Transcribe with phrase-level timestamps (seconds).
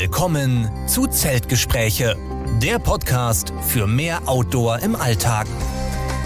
[0.00, 2.16] Willkommen zu Zeltgespräche,
[2.62, 5.46] der Podcast für mehr Outdoor im Alltag.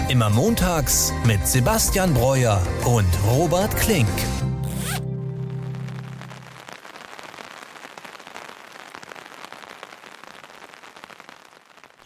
[0.08, 4.06] Immer montags mit Sebastian Breuer und Robert Klink.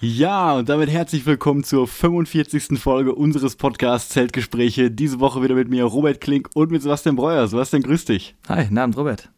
[0.00, 2.80] Ja, und damit herzlich willkommen zur 45.
[2.80, 4.91] Folge unseres Podcasts Zeltgespräche.
[4.91, 7.46] Diese Woche wieder mit mir Robert Klink und mit Sebastian Breuer.
[7.46, 8.37] Sebastian, grüß dich.
[8.48, 9.29] Hi, guten Abend, Robert.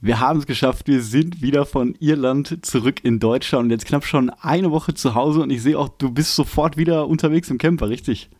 [0.00, 0.86] Wir haben es geschafft.
[0.86, 5.14] Wir sind wieder von Irland zurück in Deutschland und jetzt knapp schon eine Woche zu
[5.14, 8.30] Hause und ich sehe auch, du bist sofort wieder unterwegs im Camper, richtig?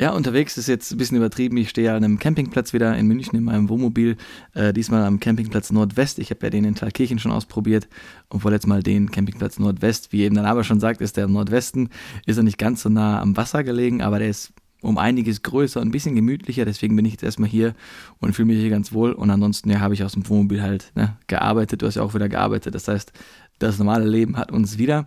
[0.00, 1.58] Ja, unterwegs ist jetzt ein bisschen übertrieben.
[1.58, 4.16] Ich stehe an einem Campingplatz wieder in München in meinem Wohnmobil.
[4.54, 6.18] Äh, diesmal am Campingplatz Nordwest.
[6.18, 7.86] Ich habe ja den in Thalkirchen schon ausprobiert
[8.30, 10.10] und wollte jetzt mal den Campingplatz Nordwest.
[10.10, 11.90] Wie eben der Name schon sagt, ist der im Nordwesten.
[12.24, 15.80] Ist er nicht ganz so nah am Wasser gelegen, aber der ist um einiges größer
[15.80, 16.64] und ein bisschen gemütlicher.
[16.64, 17.74] Deswegen bin ich jetzt erstmal hier
[18.18, 19.12] und fühle mich hier ganz wohl.
[19.12, 21.82] Und ansonsten ja, habe ich aus dem Wohnmobil halt ne, gearbeitet.
[21.82, 22.74] Du hast ja auch wieder gearbeitet.
[22.74, 23.12] Das heißt,
[23.58, 25.06] das normale Leben hat uns wieder.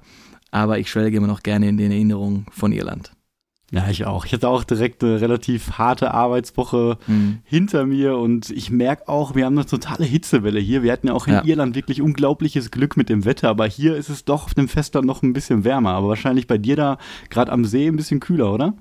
[0.52, 3.12] Aber ich schwelge immer noch gerne in den Erinnerungen von Irland.
[3.74, 4.26] Ja, ich auch.
[4.26, 7.40] Ich hatte auch direkt eine relativ harte Arbeitswoche mhm.
[7.44, 10.84] hinter mir und ich merke auch, wir haben eine totale Hitzewelle hier.
[10.84, 11.44] Wir hatten ja auch in ja.
[11.44, 15.08] Irland wirklich unglaubliches Glück mit dem Wetter, aber hier ist es doch auf dem Festland
[15.08, 15.94] noch ein bisschen wärmer.
[15.94, 17.00] Aber wahrscheinlich bei dir da
[17.32, 18.76] gerade am See ein bisschen kühler, oder?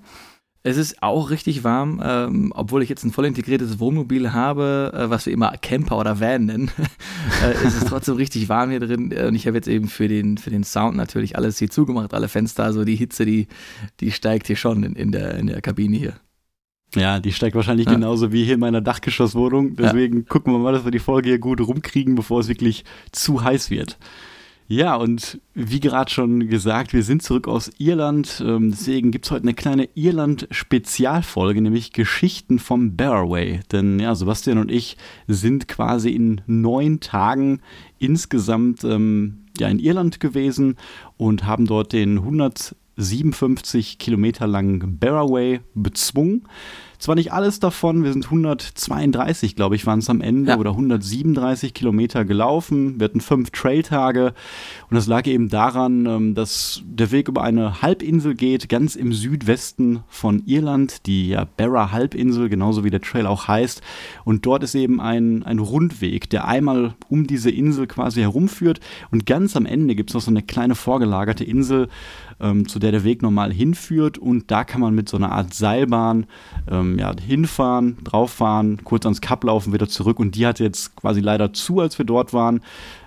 [0.65, 5.11] Es ist auch richtig warm, ähm, obwohl ich jetzt ein voll integriertes Wohnmobil habe, äh,
[5.11, 6.71] was wir immer Camper oder Van nennen.
[7.45, 9.13] äh, ist es trotzdem richtig warm hier drin.
[9.13, 12.29] Und ich habe jetzt eben für den, für den Sound natürlich alles hier zugemacht, alle
[12.29, 12.63] Fenster.
[12.63, 13.49] Also die Hitze, die,
[13.99, 16.15] die steigt hier schon in, in, der, in der Kabine hier.
[16.95, 17.95] Ja, die steigt wahrscheinlich ja.
[17.95, 19.75] genauso wie hier in meiner Dachgeschosswohnung.
[19.75, 20.25] Deswegen ja.
[20.29, 23.71] gucken wir mal, dass wir die Folge hier gut rumkriegen, bevor es wirklich zu heiß
[23.71, 23.99] wird.
[24.69, 28.43] Ja, und wie gerade schon gesagt, wir sind zurück aus Irland.
[28.47, 33.61] Ähm, deswegen gibt es heute eine kleine Irland-Spezialfolge, nämlich Geschichten vom Barraway.
[33.71, 34.97] Denn ja, Sebastian und ich
[35.27, 37.61] sind quasi in neun Tagen
[37.99, 40.77] insgesamt ähm, ja, in Irland gewesen
[41.17, 46.47] und haben dort den 157 Kilometer langen Barraway bezwungen.
[47.03, 50.57] Zwar nicht alles davon, wir sind 132, glaube ich, waren es am Ende ja.
[50.57, 53.01] oder 137 Kilometer gelaufen.
[53.01, 54.35] Wir hatten fünf Trailtage
[54.89, 59.13] und das lag eben daran, ähm, dass der Weg über eine Halbinsel geht, ganz im
[59.13, 63.83] Südwesten von Irland, die ja Barra Halbinsel, genauso wie der Trail auch heißt.
[64.23, 68.79] Und dort ist eben ein, ein Rundweg, der einmal um diese Insel quasi herumführt.
[69.11, 71.89] Und ganz am Ende gibt es noch so eine kleine vorgelagerte Insel,
[72.43, 74.19] ähm, zu der der Weg normal hinführt.
[74.19, 76.27] Und da kann man mit so einer Art Seilbahn
[76.71, 80.19] ähm, ja, hinfahren, drauffahren, kurz ans Kap laufen, wieder zurück.
[80.19, 82.61] Und die hatte jetzt quasi leider zu, als wir dort waren.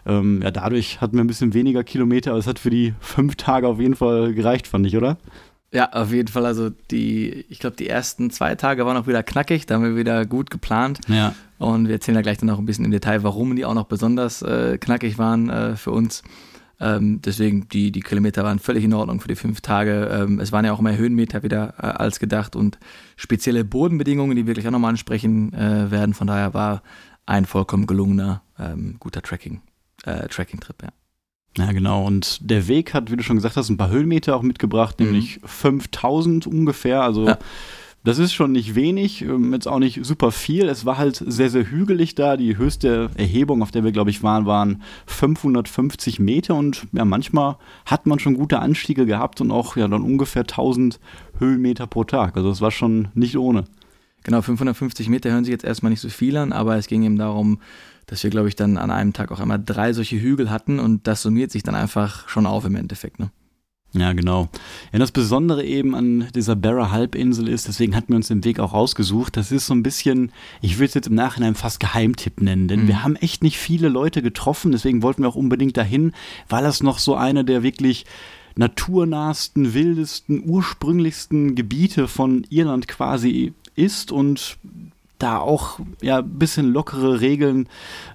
[0.06, 3.36] Ähm, ja, dadurch hatten wir ein bisschen weniger Kilometer, aber es hat für die fünf
[3.36, 5.18] Tage auf jeden Fall gereicht, fand ich, oder?
[5.72, 6.46] Ja, auf jeden Fall.
[6.46, 9.98] Also die, ich glaube, die ersten zwei Tage waren auch wieder knackig, da haben wir
[9.98, 11.00] wieder gut geplant.
[11.10, 11.36] Ja.
[11.58, 13.86] Und wir erzählen da gleich dann auch ein bisschen im Detail, warum die auch noch
[13.86, 16.24] besonders äh, knackig waren äh, für uns.
[16.80, 20.10] Ähm, deswegen, die, die Kilometer waren völlig in Ordnung für die fünf Tage.
[20.12, 22.78] Ähm, es waren ja auch mehr Höhenmeter wieder äh, als gedacht und
[23.16, 26.14] spezielle Bodenbedingungen, die wir gleich auch nochmal ansprechen äh, werden.
[26.14, 26.82] Von daher war
[27.26, 29.62] ein vollkommen gelungener, ähm, guter Tracking,
[30.04, 30.90] äh, Tracking-Trip, ja.
[31.58, 32.06] Ja, genau.
[32.06, 35.06] Und der Weg hat, wie du schon gesagt hast, ein paar Höhenmeter auch mitgebracht, mhm.
[35.06, 37.02] nämlich 5000 ungefähr.
[37.02, 37.38] Also ja.
[38.06, 40.70] Das ist schon nicht wenig, ähm, jetzt auch nicht super viel.
[40.70, 42.38] Es war halt sehr, sehr hügelig da.
[42.38, 47.58] Die höchste Erhebung, auf der wir, glaube ich, waren, waren 550 Meter und ja, manchmal
[47.88, 51.00] hat man schon gute Anstiege gehabt und auch ja dann ungefähr 1000
[51.40, 52.38] Höhenmeter pro Tag.
[52.38, 53.64] Also es war schon nicht ohne.
[54.24, 57.18] Genau, 550 Meter hören sich jetzt erstmal nicht so viel an, aber es ging eben
[57.18, 57.60] darum,
[58.06, 61.08] dass wir, glaube ich, dann an einem Tag auch einmal drei solche Hügel hatten und
[61.08, 63.18] das summiert sich dann einfach schon auf im Endeffekt.
[63.18, 63.32] Ne?
[63.98, 64.50] Ja, genau.
[64.92, 68.60] Ja, das Besondere eben an dieser Barra Halbinsel ist, deswegen hatten wir uns den Weg
[68.60, 72.42] auch rausgesucht, das ist so ein bisschen, ich würde es jetzt im Nachhinein fast Geheimtipp
[72.42, 72.88] nennen, denn mhm.
[72.90, 76.12] wir haben echt nicht viele Leute getroffen, deswegen wollten wir auch unbedingt dahin,
[76.50, 78.06] weil das noch so eine der wirklich
[78.58, 84.58] naturnahsten, wildesten, ursprünglichsten Gebiete von Irland quasi ist und
[85.20, 87.68] da auch ja ein bisschen lockere Regeln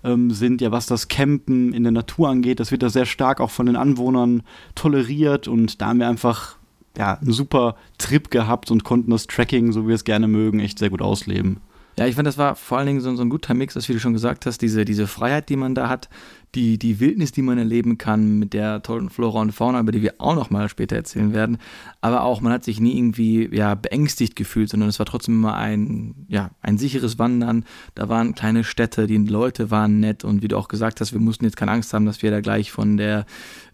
[0.04, 2.60] ähm, sind, ja was das Campen in der Natur angeht.
[2.60, 4.42] Das wird da sehr stark auch von den Anwohnern
[4.74, 6.56] toleriert und da haben wir einfach
[6.96, 10.60] ja einen super Trip gehabt und konnten das Tracking, so wie wir es gerne mögen,
[10.60, 11.60] echt sehr gut ausleben.
[11.98, 13.92] Ja, ich fand, das war vor allen Dingen so, so, ein guter Mix, das wie
[13.92, 16.08] du schon gesagt hast, diese, diese Freiheit, die man da hat,
[16.54, 20.02] die, die Wildnis, die man erleben kann mit der tollen Flora und Fauna, über die
[20.02, 21.58] wir auch noch mal später erzählen werden.
[22.00, 25.54] Aber auch, man hat sich nie irgendwie ja, beängstigt gefühlt, sondern es war trotzdem immer
[25.54, 27.64] ein, ja, ein sicheres Wandern.
[27.94, 31.20] Da waren kleine Städte, die Leute waren nett und wie du auch gesagt hast, wir
[31.20, 33.26] mussten jetzt keine Angst haben, dass wir da gleich von der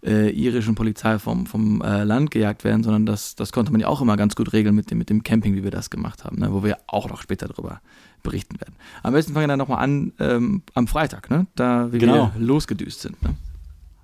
[0.05, 3.87] äh, irischen Polizei vom, vom äh, Land gejagt werden, sondern das, das konnte man ja
[3.87, 6.39] auch immer ganz gut regeln mit dem, mit dem Camping, wie wir das gemacht haben,
[6.39, 6.53] ne?
[6.53, 7.81] wo wir auch noch später darüber
[8.27, 8.75] berichten werden.
[9.03, 11.47] Am besten fangen wir dann nochmal an ähm, am Freitag, ne?
[11.55, 12.31] da wie genau.
[12.35, 13.21] wir losgedüst sind.
[13.23, 13.35] Ne?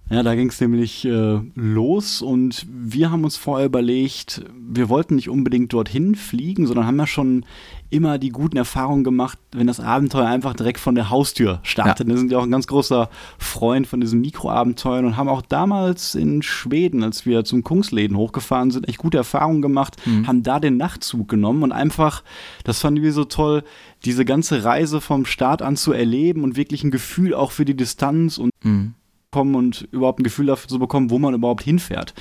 [0.09, 5.15] Ja, da ging es nämlich äh, los und wir haben uns vorher überlegt, wir wollten
[5.15, 7.45] nicht unbedingt dorthin fliegen, sondern haben ja schon
[7.89, 12.07] immer die guten Erfahrungen gemacht, wenn das Abenteuer einfach direkt von der Haustür startet.
[12.07, 12.13] Ja.
[12.13, 16.15] Wir sind ja auch ein ganz großer Freund von diesen Mikroabenteuern und haben auch damals
[16.15, 20.27] in Schweden, als wir zum Kungsläden hochgefahren sind, echt gute Erfahrungen gemacht, mhm.
[20.27, 22.23] haben da den Nachtzug genommen und einfach,
[22.63, 23.63] das fanden wir so toll,
[24.03, 27.77] diese ganze Reise vom Start an zu erleben und wirklich ein Gefühl auch für die
[27.77, 28.95] Distanz und mhm
[29.33, 32.13] kommen und überhaupt ein Gefühl dafür zu bekommen, wo man überhaupt hinfährt.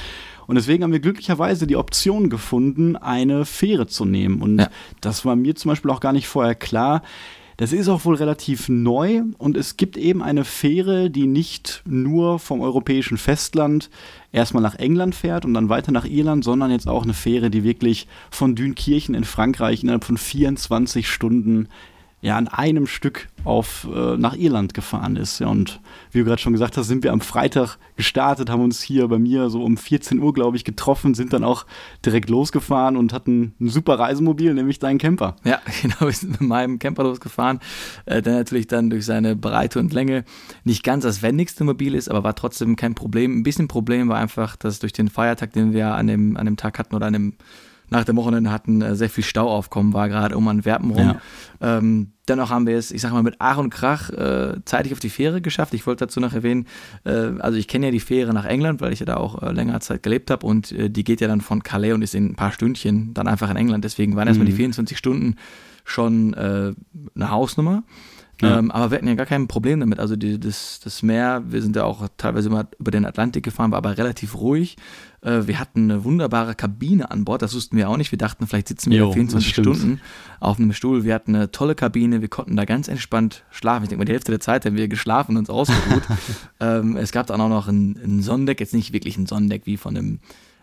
[0.46, 4.42] Und deswegen haben wir glücklicherweise die Option gefunden, eine Fähre zu nehmen.
[4.42, 4.70] Und ja.
[5.00, 7.02] das war mir zum Beispiel auch gar nicht vorher klar.
[7.58, 12.38] Das ist auch wohl relativ neu und es gibt eben eine Fähre, die nicht nur
[12.38, 13.90] vom europäischen Festland
[14.32, 17.62] erstmal nach England fährt und dann weiter nach Irland, sondern jetzt auch eine Fähre, die
[17.62, 21.68] wirklich von Dünkirchen in Frankreich innerhalb von 24 Stunden
[22.22, 25.40] ja an einem Stück auf äh, nach Irland gefahren ist.
[25.40, 25.80] Ja, und
[26.12, 29.18] wie du gerade schon gesagt hast, sind wir am Freitag gestartet, haben uns hier bei
[29.18, 31.66] mir so um 14 Uhr, glaube ich, getroffen, sind dann auch
[32.06, 35.34] direkt losgefahren und hatten ein super Reisemobil, nämlich deinen Camper.
[35.42, 37.58] Ja, genau, wir sind mit meinem Camper losgefahren,
[38.06, 40.24] äh, der natürlich dann durch seine Breite und Länge
[40.62, 43.38] nicht ganz das wendigste Mobil ist, aber war trotzdem kein Problem.
[43.38, 46.56] Ein bisschen Problem war einfach, dass durch den Feiertag, den wir an dem, an dem
[46.56, 47.34] Tag hatten oder an dem
[47.92, 51.14] nach dem Wochenende hatten äh, sehr viel Stauaufkommen war, gerade um Antwerpen rum.
[51.60, 51.78] Ja.
[51.78, 54.98] Ähm, dennoch haben wir es, ich sag mal, mit Ach und Krach äh, zeitig auf
[54.98, 55.74] die Fähre geschafft.
[55.74, 56.66] Ich wollte dazu noch erwähnen,
[57.04, 59.52] äh, also ich kenne ja die Fähre nach England, weil ich ja da auch äh,
[59.52, 62.30] längere Zeit gelebt habe und äh, die geht ja dann von Calais und ist in
[62.30, 63.84] ein paar Stündchen dann einfach in England.
[63.84, 64.50] Deswegen waren erstmal mhm.
[64.50, 65.36] die 24 Stunden
[65.84, 66.72] schon äh,
[67.14, 67.84] eine Hausnummer.
[68.40, 68.58] Ja.
[68.58, 70.00] Ähm, aber wir hatten ja gar kein Problem damit.
[70.00, 73.70] Also die, das, das Meer, wir sind ja auch teilweise immer über den Atlantik gefahren,
[73.70, 74.76] war aber relativ ruhig.
[75.22, 78.12] Äh, wir hatten eine wunderbare Kabine an Bord, das wussten wir auch nicht.
[78.12, 80.00] Wir dachten, vielleicht sitzen wir jo, 24 Stunden
[80.40, 81.04] auf einem Stuhl.
[81.04, 83.84] Wir hatten eine tolle Kabine, wir konnten da ganz entspannt schlafen.
[83.84, 86.02] Ich denke mal, die Hälfte der Zeit haben wir geschlafen und uns ausgeruht.
[86.60, 89.76] ähm, es gab dann auch noch ein, ein Sonnendeck, jetzt nicht wirklich ein Sonnendeck wie
[89.76, 90.18] von einem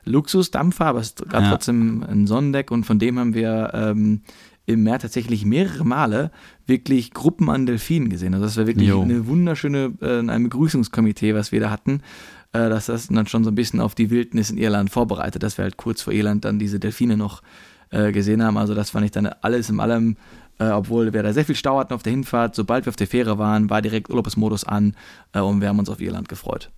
[0.05, 1.51] Luxusdampfer, aber es gab ja.
[1.51, 4.21] trotzdem ein Sonnendeck und von dem haben wir ähm,
[4.65, 6.31] im Meer tatsächlich mehrere Male
[6.67, 8.33] wirklich Gruppen an Delfinen gesehen.
[8.33, 9.01] Also das war wirklich jo.
[9.01, 12.01] eine wunderschöne, äh, ein Begrüßungskomitee, was wir da hatten.
[12.51, 15.57] Äh, dass das dann schon so ein bisschen auf die Wildnis in Irland vorbereitet, dass
[15.57, 17.43] wir halt kurz vor Irland dann diese Delfine noch
[17.91, 18.57] äh, gesehen haben.
[18.57, 20.17] Also das fand ich dann alles in allem
[20.59, 22.53] äh, obwohl wir da sehr viel Stau hatten auf der Hinfahrt.
[22.53, 24.95] Sobald wir auf der Fähre waren, war direkt Urlaubsmodus an
[25.33, 26.69] äh, und wir haben uns auf Irland gefreut.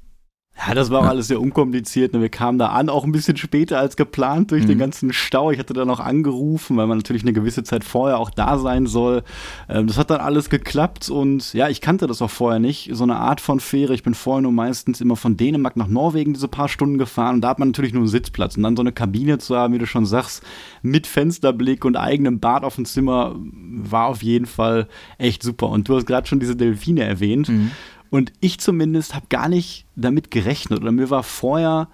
[0.68, 2.13] Ja, das war auch alles sehr unkompliziert.
[2.13, 2.22] Ne?
[2.22, 4.68] Wir kamen da an, auch ein bisschen später als geplant durch mhm.
[4.68, 5.50] den ganzen Stau.
[5.50, 8.86] Ich hatte dann auch angerufen, weil man natürlich eine gewisse Zeit vorher auch da sein
[8.86, 9.24] soll.
[9.69, 12.92] Ähm, das hat dann alles geklappt und ja, ich kannte das auch vorher nicht.
[12.94, 13.96] So eine Art von Fähre.
[13.96, 17.42] Ich bin vorher nur meistens immer von Dänemark nach Norwegen diese paar Stunden gefahren und
[17.42, 18.56] da hat man natürlich nur einen Sitzplatz.
[18.56, 20.44] Und dann so eine Kabine zu haben, wie du schon sagst,
[20.84, 24.88] mit Fensterblick und eigenem Bad auf dem Zimmer, war auf jeden Fall
[25.18, 25.69] echt super.
[25.69, 27.50] Und du hast gerade schon diese Delfine erwähnt.
[27.50, 27.72] Mhm.
[28.12, 30.81] Und ich zumindest habe gar nicht damit gerechnet.
[30.81, 31.88] Oder mir war vorher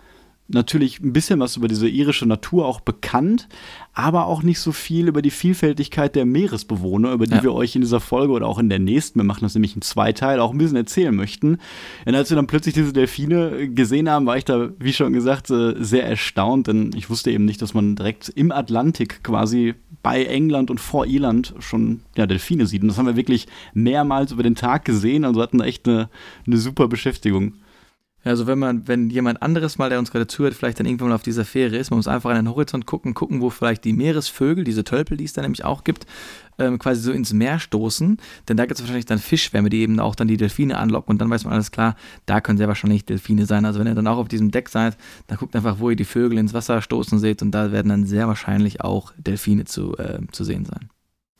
[0.48, 3.48] natürlich ein bisschen was über diese irische Natur auch bekannt,
[3.94, 7.44] aber auch nicht so viel über die Vielfältigkeit der Meeresbewohner, über die ja.
[7.44, 9.82] wir euch in dieser Folge oder auch in der nächsten, wir machen das nämlich in
[9.82, 11.58] zwei Teilen, auch ein bisschen erzählen möchten.
[12.06, 15.50] Und als wir dann plötzlich diese Delfine gesehen haben, war ich da, wie schon gesagt,
[15.50, 19.74] äh, sehr erstaunt, denn ich wusste eben nicht, dass man direkt im Atlantik quasi
[20.04, 22.82] bei England und vor Irland schon ja, Delfine sieht.
[22.82, 25.26] Und das haben wir wirklich mehrmals über den Tag gesehen.
[25.26, 26.10] Also hatten echt eine,
[26.46, 27.56] eine super Beschäftigung.
[28.24, 31.16] Also wenn man, wenn jemand anderes mal, der uns gerade zuhört, vielleicht dann irgendwann mal
[31.16, 33.94] auf dieser Fähre ist, man muss einfach an den Horizont gucken, gucken, wo vielleicht die
[33.94, 36.06] Meeresvögel, diese Tölpel, die es da nämlich auch gibt,
[36.58, 38.18] ähm, quasi so ins Meer stoßen.
[38.50, 41.22] Denn da gibt es wahrscheinlich dann Fischwärme, die eben auch dann die Delfine anlocken und
[41.22, 43.66] dann weiß man alles klar, da können sehr wahrscheinlich Delfine sein.
[43.66, 46.04] Also wenn ihr dann auch auf diesem Deck seid, dann guckt einfach, wo ihr die
[46.04, 50.20] Vögel ins Wasser stoßen seht und da werden dann sehr wahrscheinlich auch Delfine zu, äh,
[50.32, 50.90] zu sehen sein.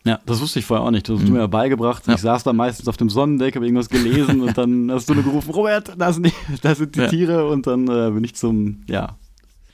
[0.08, 1.08] Ja, das wusste ich vorher auch nicht.
[1.10, 1.34] Das hast du mhm.
[1.34, 2.08] mir ja beigebracht.
[2.08, 2.14] Ja.
[2.14, 5.24] Ich saß da meistens auf dem Sonnendeck, habe irgendwas gelesen und dann hast du nur
[5.24, 7.08] gerufen, Robert, da sind die, da sind die ja.
[7.08, 9.18] Tiere und dann äh, bin ich zum, ja,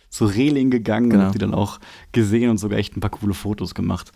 [0.10, 1.22] zur Reling gegangen genau.
[1.22, 1.80] und habe die dann auch
[2.12, 4.12] gesehen und sogar echt ein paar coole Fotos gemacht.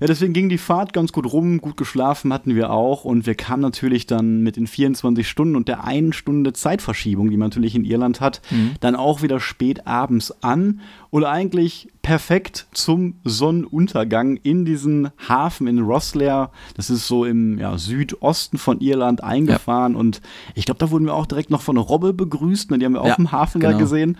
[0.00, 3.34] Ja, deswegen ging die Fahrt ganz gut rum, gut geschlafen hatten wir auch und wir
[3.34, 7.76] kamen natürlich dann mit den 24 Stunden und der einen Stunde Zeitverschiebung, die man natürlich
[7.76, 8.72] in Irland hat, mhm.
[8.80, 15.78] dann auch wieder spät abends an oder eigentlich perfekt zum Sonnenuntergang in diesen Hafen in
[15.78, 16.50] Rosslare.
[16.76, 19.98] Das ist so im ja, Südosten von Irland eingefahren ja.
[20.00, 20.20] und
[20.54, 22.70] ich glaube, da wurden wir auch direkt noch von Robbe begrüßt.
[22.72, 22.78] Ne?
[22.78, 23.72] Die haben wir auch ja, im Hafen genau.
[23.72, 24.18] da gesehen.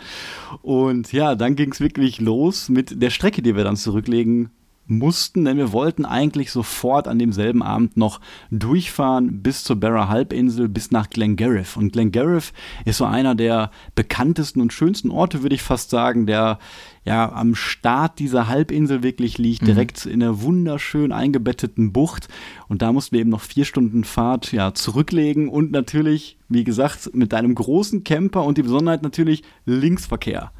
[0.62, 4.50] Und ja, dann ging es wirklich los mit der Strecke, die wir dann zurücklegen
[4.87, 10.69] mussten, denn wir wollten eigentlich sofort an demselben Abend noch durchfahren bis zur Barra Halbinsel,
[10.69, 11.76] bis nach Glengariff.
[11.76, 12.53] Und Glengariff
[12.85, 16.59] ist so einer der bekanntesten und schönsten Orte, würde ich fast sagen, der
[17.05, 19.67] ja am Start dieser Halbinsel wirklich liegt, mhm.
[19.67, 22.29] direkt in einer wunderschön eingebetteten Bucht.
[22.69, 27.11] Und da mussten wir eben noch vier Stunden Fahrt ja, zurücklegen und natürlich, wie gesagt,
[27.14, 30.53] mit deinem großen Camper und die Besonderheit natürlich Linksverkehr.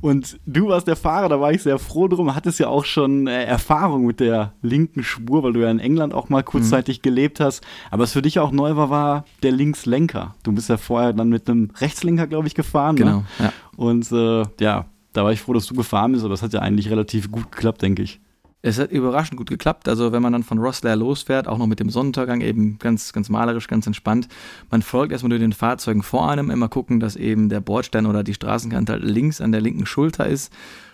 [0.00, 3.26] Und du warst der Fahrer, da war ich sehr froh drum, hattest ja auch schon
[3.26, 7.02] äh, Erfahrung mit der linken Spur, weil du ja in England auch mal kurzzeitig mhm.
[7.02, 7.64] gelebt hast.
[7.90, 10.34] Aber was für dich auch neu war, war der Linkslenker.
[10.42, 12.94] Du bist ja vorher dann mit einem Rechtslenker, glaube ich, gefahren.
[12.94, 13.00] Ne?
[13.00, 13.24] Genau, ne?
[13.38, 13.52] ja.
[13.76, 16.60] Und äh, ja, da war ich froh, dass du gefahren bist, aber das hat ja
[16.60, 18.20] eigentlich relativ gut geklappt, denke ich.
[18.62, 19.88] Es hat überraschend gut geklappt.
[19.88, 23.28] Also wenn man dann von Rosslare losfährt, auch noch mit dem Sonnenuntergang, eben ganz, ganz
[23.28, 24.28] malerisch, ganz entspannt.
[24.70, 28.22] Man folgt erstmal durch den Fahrzeugen vor einem, immer gucken, dass eben der Bordstein oder
[28.22, 30.52] die Straßenkante halt links an der linken Schulter ist.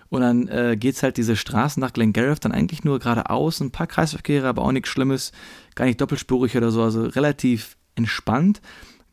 [0.09, 3.73] Und dann äh, geht es halt diese Straßen nach Glengariff dann eigentlich nur geradeaus, ein
[3.73, 5.33] paar Kreisverkehre, aber auch nichts Schlimmes,
[5.75, 8.61] gar nicht doppelspurig oder so, also relativ entspannt.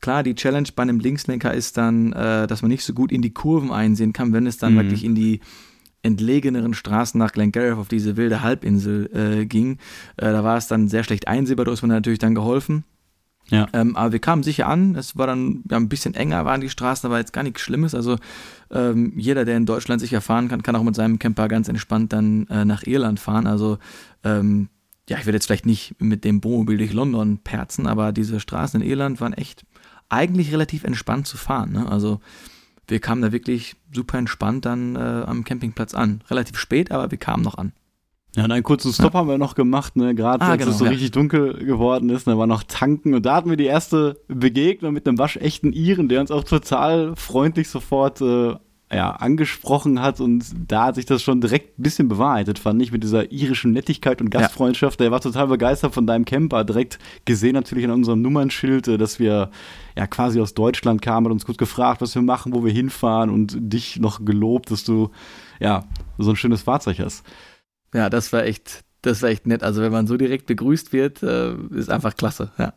[0.01, 3.21] Klar, die Challenge bei einem Linkslenker ist dann, äh, dass man nicht so gut in
[3.21, 4.79] die Kurven einsehen kann, wenn es dann mhm.
[4.79, 5.39] wirklich in die
[6.03, 9.79] entlegeneren Straßen nach Glengariff auf diese wilde Halbinsel äh, ging.
[10.17, 12.83] Äh, da war es dann sehr schlecht einsehbar, da ist mir natürlich dann geholfen.
[13.49, 13.67] Ja.
[13.73, 16.69] Ähm, aber wir kamen sicher an, es war dann ja, ein bisschen enger, waren die
[16.69, 17.93] Straßen, aber jetzt gar nichts Schlimmes.
[17.93, 18.17] Also
[18.71, 22.13] ähm, jeder, der in Deutschland sicher fahren kann, kann auch mit seinem Camper ganz entspannt
[22.13, 23.47] dann äh, nach Irland fahren.
[23.47, 23.79] Also
[24.23, 24.69] ähm,
[25.09, 28.81] ja, ich werde jetzt vielleicht nicht mit dem Wohnmobil durch London perzen, aber diese Straßen
[28.81, 29.65] in Irland waren echt
[30.07, 31.73] eigentlich relativ entspannt zu fahren.
[31.73, 31.89] Ne?
[31.89, 32.21] Also
[32.87, 36.21] wir kamen da wirklich super entspannt dann äh, am Campingplatz an.
[36.29, 37.73] Relativ spät, aber wir kamen noch an.
[38.35, 39.19] Ja, und einen kurzen Stop ja.
[39.19, 40.15] haben wir noch gemacht, ne?
[40.15, 40.91] Gerade ah, als genau, es so ja.
[40.91, 44.93] richtig dunkel geworden ist, da war noch tanken und da hatten wir die erste Begegnung
[44.93, 48.55] mit einem waschechten Iren, der uns auch total freundlich sofort äh,
[48.95, 52.91] ja, angesprochen hat und da hat sich das schon direkt ein bisschen bewahrheitet, fand ich,
[52.91, 54.99] mit dieser irischen Nettigkeit und Gastfreundschaft.
[54.99, 55.05] Ja.
[55.05, 59.19] Der war total begeistert von deinem Camper, direkt gesehen natürlich an unserem Nummernschild, äh, dass
[59.19, 59.49] wir
[59.95, 63.29] ja quasi aus Deutschland kamen, hat uns kurz gefragt, was wir machen, wo wir hinfahren
[63.29, 65.11] und dich noch gelobt, dass du
[65.59, 65.83] ja
[66.17, 67.25] so ein schönes Fahrzeug hast.
[67.93, 69.63] Ja, das war echt, das war echt nett.
[69.63, 72.73] Also wenn man so direkt begrüßt wird, äh, ist einfach klasse, ja.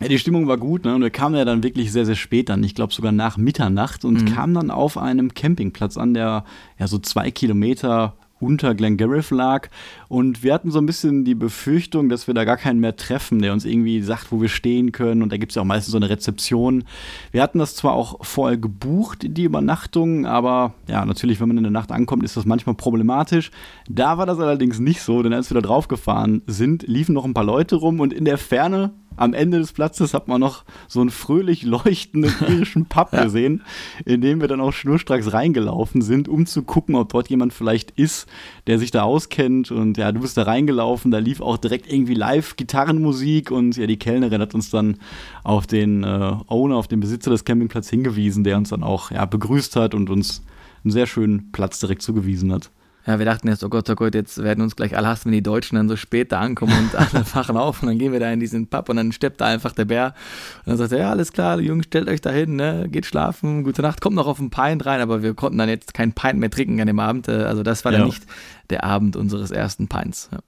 [0.00, 0.94] Ja, die Stimmung war gut, ne?
[0.94, 2.64] Und wir kamen ja dann wirklich sehr, sehr spät an.
[2.64, 4.34] Ich glaube sogar nach Mitternacht und mhm.
[4.34, 6.44] kamen dann auf einem Campingplatz an, der
[6.78, 9.68] ja so zwei Kilometer unter Glengariff lag.
[10.08, 13.40] Und wir hatten so ein bisschen die Befürchtung, dass wir da gar keinen mehr treffen,
[13.40, 15.22] der uns irgendwie sagt, wo wir stehen können.
[15.22, 16.84] Und da gibt es ja auch meistens so eine Rezeption.
[17.30, 21.62] Wir hatten das zwar auch vorher gebucht, die Übernachtung, aber ja, natürlich, wenn man in
[21.62, 23.52] der Nacht ankommt, ist das manchmal problematisch.
[23.88, 27.24] Da war das allerdings nicht so, denn als wir da drauf gefahren sind, liefen noch
[27.24, 30.64] ein paar Leute rum und in der Ferne am Ende des Platzes hat man noch
[30.88, 33.24] so einen fröhlich leuchtenden irischen Pub ja.
[33.24, 33.62] gesehen,
[34.04, 37.92] in dem wir dann auch schnurstracks reingelaufen sind, um zu gucken, ob dort jemand vielleicht
[37.92, 38.28] ist,
[38.66, 39.70] der sich da auskennt.
[39.70, 43.86] Und ja, du bist da reingelaufen, da lief auch direkt irgendwie live Gitarrenmusik und ja,
[43.86, 44.98] die Kellnerin hat uns dann
[45.44, 49.24] auf den äh, Owner, auf den Besitzer des Campingplatzes hingewiesen, der uns dann auch ja,
[49.24, 50.42] begrüßt hat und uns
[50.84, 52.70] einen sehr schönen Platz direkt zugewiesen hat.
[53.06, 55.32] Ja, wir dachten erst, oh Gott, oh Gott, jetzt werden uns gleich alle hassen, wenn
[55.32, 58.20] die Deutschen dann so spät da ankommen und alle fachen auf und dann gehen wir
[58.20, 60.14] da in diesen Pub und dann steppt da einfach der Bär
[60.58, 63.64] und dann sagt er, ja, alles klar, Jungs, stellt euch da hin, ne, geht schlafen,
[63.64, 66.38] gute Nacht, kommt noch auf ein Pint rein, aber wir konnten dann jetzt kein Pint
[66.38, 67.98] mehr trinken an dem Abend, äh, also das war ja.
[67.98, 68.24] dann nicht
[68.70, 70.28] der Abend unseres ersten Pints.
[70.32, 70.38] Ja.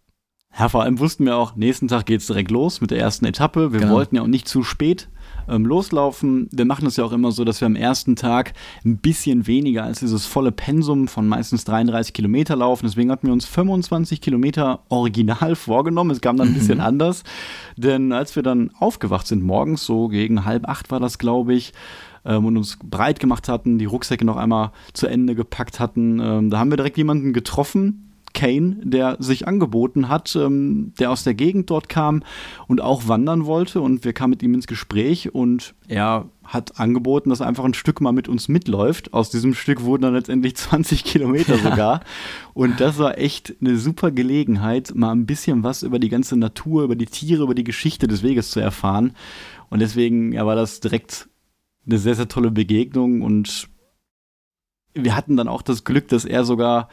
[0.56, 3.24] Ja, vor allem wussten wir auch, nächsten Tag geht es direkt los mit der ersten
[3.24, 3.72] Etappe.
[3.72, 3.94] Wir genau.
[3.94, 5.08] wollten ja auch nicht zu spät
[5.48, 6.48] ähm, loslaufen.
[6.52, 8.52] Wir machen das ja auch immer so, dass wir am ersten Tag
[8.84, 12.86] ein bisschen weniger als dieses volle Pensum von meistens 33 Kilometer laufen.
[12.86, 16.10] Deswegen hatten wir uns 25 Kilometer original vorgenommen.
[16.10, 16.84] Es kam dann ein bisschen mhm.
[16.84, 17.24] anders,
[17.76, 21.72] denn als wir dann aufgewacht sind morgens, so gegen halb acht war das, glaube ich,
[22.24, 26.50] ähm, und uns breit gemacht hatten, die Rucksäcke noch einmal zu Ende gepackt hatten, ähm,
[26.50, 31.34] da haben wir direkt jemanden getroffen, Kane, der sich angeboten hat, ähm, der aus der
[31.34, 32.22] Gegend dort kam
[32.66, 33.80] und auch wandern wollte.
[33.80, 37.74] Und wir kamen mit ihm ins Gespräch und er hat angeboten, dass er einfach ein
[37.74, 39.14] Stück mal mit uns mitläuft.
[39.14, 42.00] Aus diesem Stück wurden dann letztendlich 20 Kilometer sogar.
[42.52, 46.84] Und das war echt eine super Gelegenheit, mal ein bisschen was über die ganze Natur,
[46.84, 49.12] über die Tiere, über die Geschichte des Weges zu erfahren.
[49.70, 51.28] Und deswegen ja, war das direkt
[51.86, 53.68] eine sehr, sehr tolle Begegnung und
[54.94, 56.88] wir hatten dann auch das Glück, dass er sogar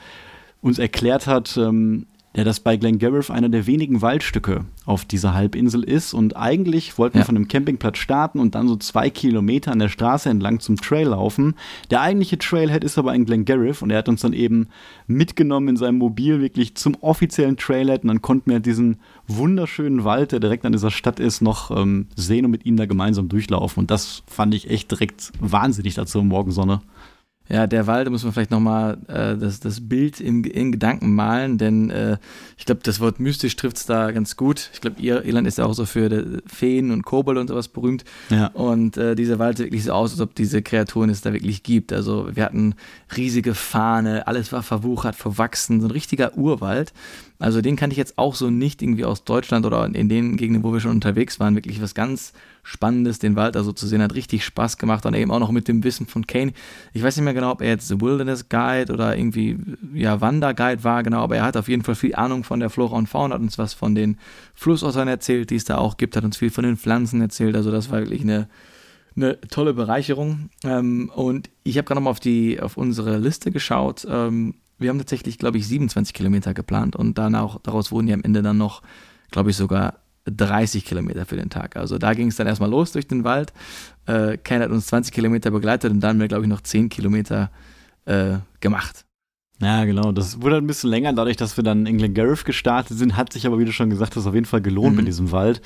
[0.62, 5.84] uns erklärt hat, ähm, ja, dass bei Glengariff einer der wenigen Waldstücke auf dieser Halbinsel
[5.84, 6.14] ist.
[6.14, 7.22] Und eigentlich wollten ja.
[7.22, 10.78] wir von dem Campingplatz starten und dann so zwei Kilometer an der Straße entlang zum
[10.78, 11.56] Trail laufen.
[11.90, 14.68] Der eigentliche Trailhead ist aber in Glengariff und er hat uns dann eben
[15.08, 20.32] mitgenommen in seinem Mobil wirklich zum offiziellen Trailhead und dann konnten wir diesen wunderschönen Wald,
[20.32, 23.82] der direkt an dieser Stadt ist, noch ähm, sehen und mit ihm da gemeinsam durchlaufen.
[23.82, 26.80] Und das fand ich echt direkt wahnsinnig dazu Morgensonne.
[27.52, 31.14] Ja, der Wald, da muss man vielleicht nochmal äh, das, das Bild in, in Gedanken
[31.14, 32.18] malen, denn äh,
[32.58, 34.70] ich glaube, das Wort mystisch trifft es da ganz gut.
[34.74, 38.06] Ich glaube, Irland ist ja auch so für Feen und Kobold und sowas berühmt.
[38.30, 38.48] Ja.
[38.48, 41.64] Und äh, dieser Wald sieht wirklich so aus, als ob diese Kreaturen es da wirklich
[41.64, 41.92] gibt.
[41.92, 42.76] Also wir hatten
[43.18, 46.94] riesige Fahne, alles war verwuchert, verwachsen, so ein richtiger Urwald.
[47.38, 50.64] Also den kannte ich jetzt auch so nicht irgendwie aus Deutschland oder in den Gegenden,
[50.64, 51.56] wo wir schon unterwegs waren.
[51.56, 52.32] Wirklich was ganz
[52.64, 55.06] Spannendes, den Wald also zu sehen, hat richtig Spaß gemacht.
[55.06, 56.54] Und eben auch noch mit dem Wissen von Kane.
[56.94, 59.58] Ich weiß nicht mehr genau, ob er jetzt The Wilderness Guide oder irgendwie,
[59.94, 61.22] ja, Wanderguide war, genau.
[61.22, 63.58] Aber er hat auf jeden Fall viel Ahnung von der Flora und Fauna, hat uns
[63.58, 64.18] was von den
[64.54, 67.56] Flussottern erzählt, die es da auch gibt, hat uns viel von den Pflanzen erzählt.
[67.56, 68.48] Also das war wirklich eine
[69.16, 70.50] eine tolle Bereicherung.
[70.64, 74.08] Ähm, und ich habe gerade nochmal auf, auf unsere Liste geschaut.
[74.10, 78.24] Ähm, wir haben tatsächlich, glaube ich, 27 Kilometer geplant und danach, daraus wurden ja am
[78.24, 78.82] Ende dann noch,
[79.30, 81.76] glaube ich, sogar 30 Kilometer für den Tag.
[81.76, 83.54] Also da ging es dann erstmal los durch den Wald.
[84.06, 86.90] Äh, Ken hat uns 20 Kilometer begleitet und dann haben wir, glaube ich, noch 10
[86.90, 87.52] Kilometer
[88.06, 89.06] äh, gemacht.
[89.62, 90.12] Ja, genau.
[90.12, 93.46] Das wurde ein bisschen länger, dadurch, dass wir dann in Glengarriff gestartet sind, hat sich
[93.46, 94.98] aber, wie du schon gesagt hast, auf jeden Fall gelohnt mhm.
[94.98, 95.62] mit diesem Wald.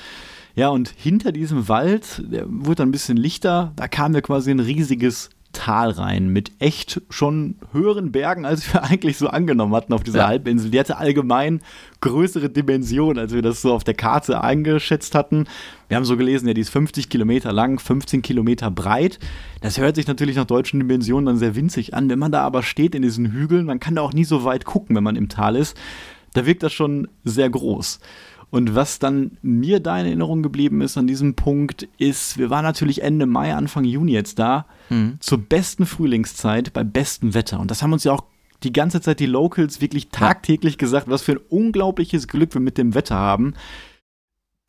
[0.53, 4.51] Ja, und hinter diesem Wald, der wurde dann ein bisschen lichter, da kam wir quasi
[4.51, 9.93] ein riesiges Tal rein mit echt schon höheren Bergen, als wir eigentlich so angenommen hatten
[9.93, 10.27] auf dieser ja.
[10.27, 10.69] Halbinsel.
[10.69, 11.61] Die hatte allgemein
[12.01, 15.45] größere Dimensionen, als wir das so auf der Karte eingeschätzt hatten.
[15.87, 19.19] Wir haben so gelesen, ja, die ist 50 Kilometer lang, 15 Kilometer breit.
[19.61, 22.09] Das hört sich natürlich nach deutschen Dimensionen dann sehr winzig an.
[22.09, 24.65] Wenn man da aber steht in diesen Hügeln, man kann da auch nie so weit
[24.65, 25.77] gucken, wenn man im Tal ist.
[26.33, 27.99] Da wirkt das schon sehr groß.
[28.55, 32.63] Und was dann mir da in Erinnerung geblieben ist an diesem Punkt, ist, wir waren
[32.63, 35.17] natürlich Ende Mai, Anfang Juni jetzt da, mhm.
[35.19, 37.59] zur besten Frühlingszeit, bei bestem Wetter.
[37.59, 38.23] Und das haben uns ja auch
[38.63, 42.77] die ganze Zeit die Locals wirklich tagtäglich gesagt, was für ein unglaubliches Glück wir mit
[42.77, 43.55] dem Wetter haben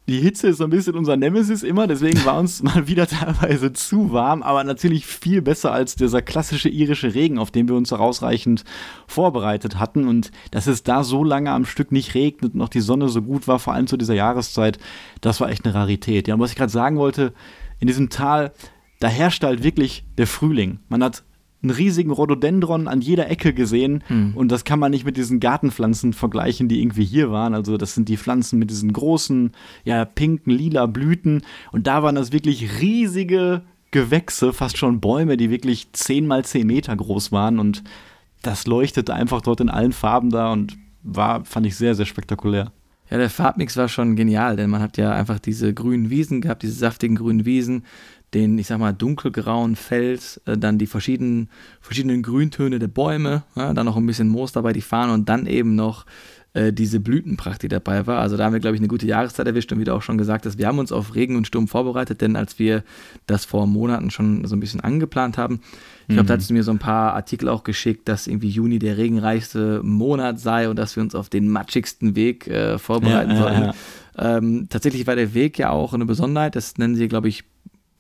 [0.09, 3.73] die Hitze ist so ein bisschen unser Nemesis immer, deswegen war uns mal wieder teilweise
[3.73, 7.91] zu warm, aber natürlich viel besser als dieser klassische irische Regen, auf den wir uns
[7.91, 8.65] herausreichend
[9.09, 10.07] vorbereitet hatten.
[10.07, 13.21] Und dass es da so lange am Stück nicht regnet und noch die Sonne so
[13.21, 14.79] gut war, vor allem zu dieser Jahreszeit,
[15.21, 16.29] das war echt eine Rarität.
[16.29, 17.33] Ja, und was ich gerade sagen wollte,
[17.81, 18.53] in diesem Tal,
[19.01, 20.79] da herrscht halt wirklich der Frühling.
[20.89, 21.25] Man hat
[21.67, 24.33] einen riesigen Rhododendron an jeder Ecke gesehen hm.
[24.37, 27.55] und das kann man nicht mit diesen Gartenpflanzen vergleichen, die irgendwie hier waren.
[27.55, 29.53] Also das sind die Pflanzen mit diesen großen,
[29.85, 31.43] ja, pinken, lila Blüten
[31.73, 36.67] und da waren das wirklich riesige Gewächse, fast schon Bäume, die wirklich 10 mal 10
[36.67, 37.83] Meter groß waren und
[38.43, 42.73] das leuchtete einfach dort in allen Farben da und war, fand ich sehr, sehr spektakulär.
[43.11, 46.63] Ja, der Farbmix war schon genial, denn man hat ja einfach diese grünen Wiesen gehabt,
[46.63, 47.85] diese saftigen grünen Wiesen,
[48.35, 51.49] den, ich sag mal, dunkelgrauen Fels, äh, dann die verschiedenen,
[51.81, 55.47] verschiedenen Grüntöne der Bäume, ja, dann noch ein bisschen Moos dabei, die Fahnen und dann
[55.47, 56.07] eben noch
[56.57, 58.21] äh, diese Blütenpracht, die dabei war.
[58.21, 60.17] Also da haben wir, glaube ich, eine gute Jahreszeit erwischt und wie du auch schon
[60.17, 62.83] gesagt hast, wir haben uns auf Regen und Sturm vorbereitet, denn als wir
[63.27, 65.61] das vor Monaten schon so ein bisschen angeplant haben,
[66.09, 66.27] ich glaube, mhm.
[66.29, 69.83] da hast du mir so ein paar Artikel auch geschickt, dass irgendwie Juni der regenreichste
[69.83, 73.63] Monat sei und dass wir uns auf den matschigsten Weg äh, vorbereiten ja, sollen.
[73.63, 73.75] Ja,
[74.17, 74.37] ja.
[74.39, 77.45] Ähm, tatsächlich war der Weg ja auch eine Besonderheit, das nennen sie, glaube ich,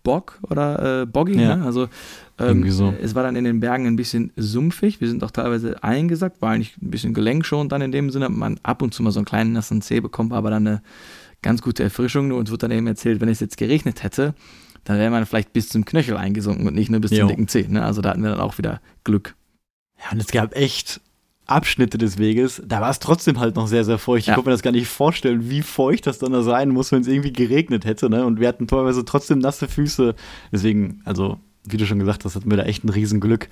[0.07, 1.41] Bog oder äh, Bogging.
[1.41, 1.57] Ja.
[1.57, 1.65] Ne?
[1.65, 1.89] Also
[2.39, 2.95] ähm, so.
[3.03, 5.01] es war dann in den Bergen ein bisschen sumpfig.
[5.01, 8.29] Wir sind auch teilweise eingesackt, war eigentlich ein bisschen gelenkschonend dann in dem Sinne.
[8.29, 10.83] Man ab und zu mal so einen kleinen nassen Zeh bekommen, war aber dann eine
[11.43, 12.27] ganz gute Erfrischung.
[12.27, 14.37] Und uns wird dann eben erzählt, wenn es jetzt geregnet hätte,
[14.85, 17.19] dann wäre man vielleicht bis zum Knöchel eingesunken und nicht nur bis jo.
[17.19, 17.67] zum dicken Zeh.
[17.67, 17.85] Ne?
[17.85, 19.35] Also da hatten wir dann auch wieder Glück.
[19.99, 21.01] Ja, und es gab echt
[21.47, 24.27] Abschnitte des Weges, da war es trotzdem halt noch sehr, sehr feucht.
[24.27, 24.33] Ja.
[24.33, 27.03] Ich konnte mir das gar nicht vorstellen, wie feucht das dann da sein muss, wenn
[27.03, 28.11] es irgendwie geregnet hätte.
[28.11, 28.25] Ne?
[28.25, 30.15] Und wir hatten teilweise trotzdem nasse Füße.
[30.53, 33.49] Deswegen, also, wie du schon gesagt hast, hatten wir da echt ein Riesenglück.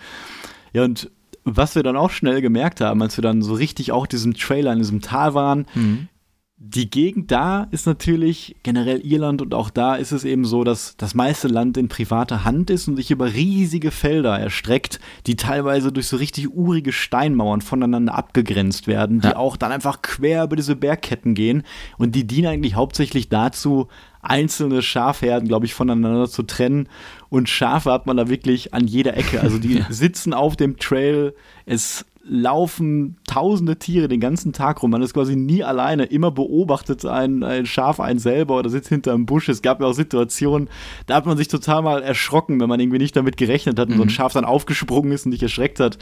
[0.73, 1.11] Ja, und
[1.45, 4.73] was wir dann auch schnell gemerkt haben, als wir dann so richtig auch diesem Trailer
[4.73, 6.09] in diesem Tal waren, mhm
[6.57, 10.97] die Gegend da ist natürlich generell Irland und auch da ist es eben so, dass
[10.97, 15.91] das meiste Land in privater Hand ist und sich über riesige Felder erstreckt, die teilweise
[15.91, 19.37] durch so richtig urige Steinmauern voneinander abgegrenzt werden, die ja.
[19.37, 21.65] auch dann einfach quer über diese Bergketten gehen
[21.99, 23.89] und die dienen eigentlich hauptsächlich dazu,
[24.23, 26.89] einzelne Schafherden, glaube ich, voneinander zu trennen.
[27.29, 29.41] Und Schafe hat man da wirklich an jeder Ecke.
[29.41, 29.87] Also die ja.
[29.91, 31.35] sitzen auf dem Trail.
[31.67, 34.91] Es laufen tausende Tiere den ganzen Tag rum.
[34.91, 36.05] Man ist quasi nie alleine.
[36.05, 39.49] Immer beobachtet ein, ein Schaf einen selber oder sitzt hinter einem Busch.
[39.49, 40.69] Es gab ja auch Situationen,
[41.07, 43.95] da hat man sich total mal erschrocken, wenn man irgendwie nicht damit gerechnet hat und
[43.95, 43.99] mhm.
[43.99, 44.11] so ein mhm.
[44.11, 45.99] Schaf dann aufgesprungen ist und dich erschreckt hat.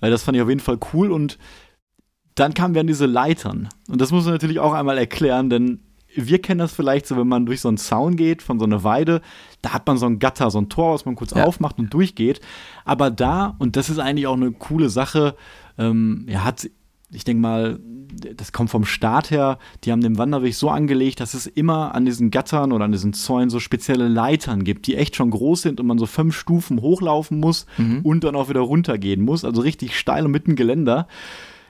[0.00, 1.38] Äh, das fand ich auf jeden Fall cool und
[2.34, 3.68] dann kamen wir an diese Leitern.
[3.88, 5.80] Und das muss man natürlich auch einmal erklären, denn
[6.14, 8.84] wir kennen das vielleicht so, wenn man durch so einen Zaun geht, von so einer
[8.84, 9.22] Weide,
[9.62, 11.44] da hat man so ein Gatter, so ein Tor, was man kurz ja.
[11.44, 12.40] aufmacht und durchgeht.
[12.84, 15.36] Aber da, und das ist eigentlich auch eine coole Sache,
[15.78, 16.68] ähm, ja, hat
[17.12, 17.78] ich denke mal,
[18.36, 22.04] das kommt vom Staat her, die haben den Wanderweg so angelegt, dass es immer an
[22.04, 25.80] diesen Gattern oder an diesen Zäunen so spezielle Leitern gibt, die echt schon groß sind
[25.80, 28.00] und man so fünf Stufen hochlaufen muss mhm.
[28.02, 29.44] und dann auch wieder runtergehen muss.
[29.44, 31.06] Also richtig steil und mitten Geländer.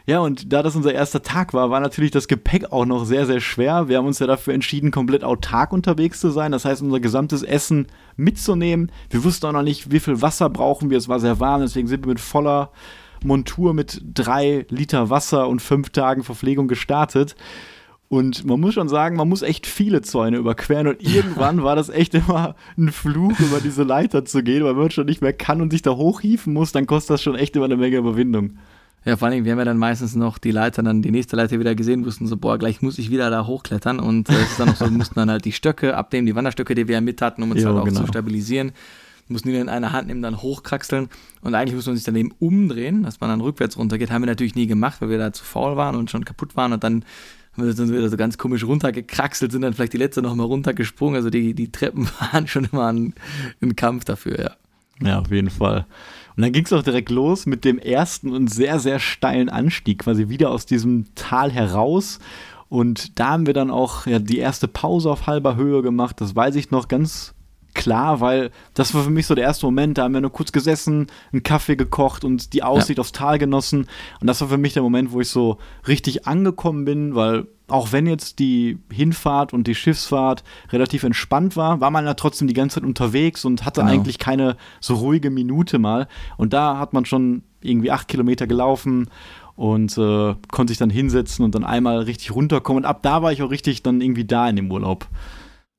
[0.06, 3.26] Ja, und da das unser erster Tag war, war natürlich das Gepäck auch noch sehr,
[3.26, 3.88] sehr schwer.
[3.88, 6.52] Wir haben uns ja dafür entschieden, komplett autark unterwegs zu sein.
[6.52, 7.86] Das heißt, unser gesamtes Essen
[8.16, 8.90] mitzunehmen.
[9.10, 10.98] Wir wussten auch noch nicht, wie viel Wasser brauchen wir.
[10.98, 12.70] Es war sehr warm, deswegen sind wir mit voller
[13.24, 17.36] Montur mit drei Liter Wasser und fünf Tagen Verpflegung gestartet.
[18.08, 20.88] Und man muss schon sagen, man muss echt viele Zäune überqueren.
[20.88, 24.90] Und irgendwann war das echt immer ein Fluch, über diese Leiter zu gehen, weil man
[24.90, 27.64] schon nicht mehr kann und sich da hochhieven muss, dann kostet das schon echt immer
[27.66, 28.58] eine Menge Überwindung.
[29.04, 31.34] Ja, vor allen Dingen, wir haben ja dann meistens noch die Leiter, dann die nächste
[31.34, 33.98] Leiter wieder gesehen, wussten so, boah, gleich muss ich wieder da hochklettern.
[33.98, 36.36] Und äh, es ist dann noch so, wir mussten dann halt die Stöcke abnehmen, die
[36.36, 38.00] Wanderstöcke, die wir ja mit hatten, um uns jo, halt auch genau.
[38.00, 38.72] zu stabilisieren.
[39.28, 41.08] Mussten die dann in einer Hand nehmen, dann hochkraxeln.
[41.40, 44.10] Und eigentlich muss man sich dann eben umdrehen, dass man dann rückwärts runtergeht.
[44.10, 46.72] Haben wir natürlich nie gemacht, weil wir da zu faul waren und schon kaputt waren.
[46.72, 47.04] Und dann
[47.56, 51.16] haben wir dann wieder so ganz komisch runtergekraxelt, sind dann vielleicht die letzte nochmal runtergesprungen.
[51.16, 53.14] Also die, die Treppen waren schon immer ein,
[53.60, 54.50] ein Kampf dafür, ja.
[55.00, 55.86] Ja, auf jeden Fall.
[56.36, 60.00] Und dann ging es auch direkt los mit dem ersten und sehr, sehr steilen Anstieg,
[60.00, 62.18] quasi wieder aus diesem Tal heraus.
[62.68, 66.20] Und da haben wir dann auch ja, die erste Pause auf halber Höhe gemacht.
[66.20, 67.34] Das weiß ich noch ganz
[67.74, 69.98] klar, weil das war für mich so der erste Moment.
[69.98, 73.00] Da haben wir nur kurz gesessen, einen Kaffee gekocht und die Aussicht ja.
[73.00, 73.86] aufs Tal genossen.
[74.20, 77.92] Und das war für mich der Moment, wo ich so richtig angekommen bin, weil auch
[77.92, 82.54] wenn jetzt die Hinfahrt und die Schiffsfahrt relativ entspannt war, war man ja trotzdem die
[82.54, 83.92] ganze Zeit unterwegs und hatte genau.
[83.92, 86.06] eigentlich keine so ruhige Minute mal.
[86.36, 89.08] Und da hat man schon irgendwie acht Kilometer gelaufen
[89.56, 92.84] und äh, konnte sich dann hinsetzen und dann einmal richtig runterkommen.
[92.84, 95.06] Und ab da war ich auch richtig dann irgendwie da in dem Urlaub.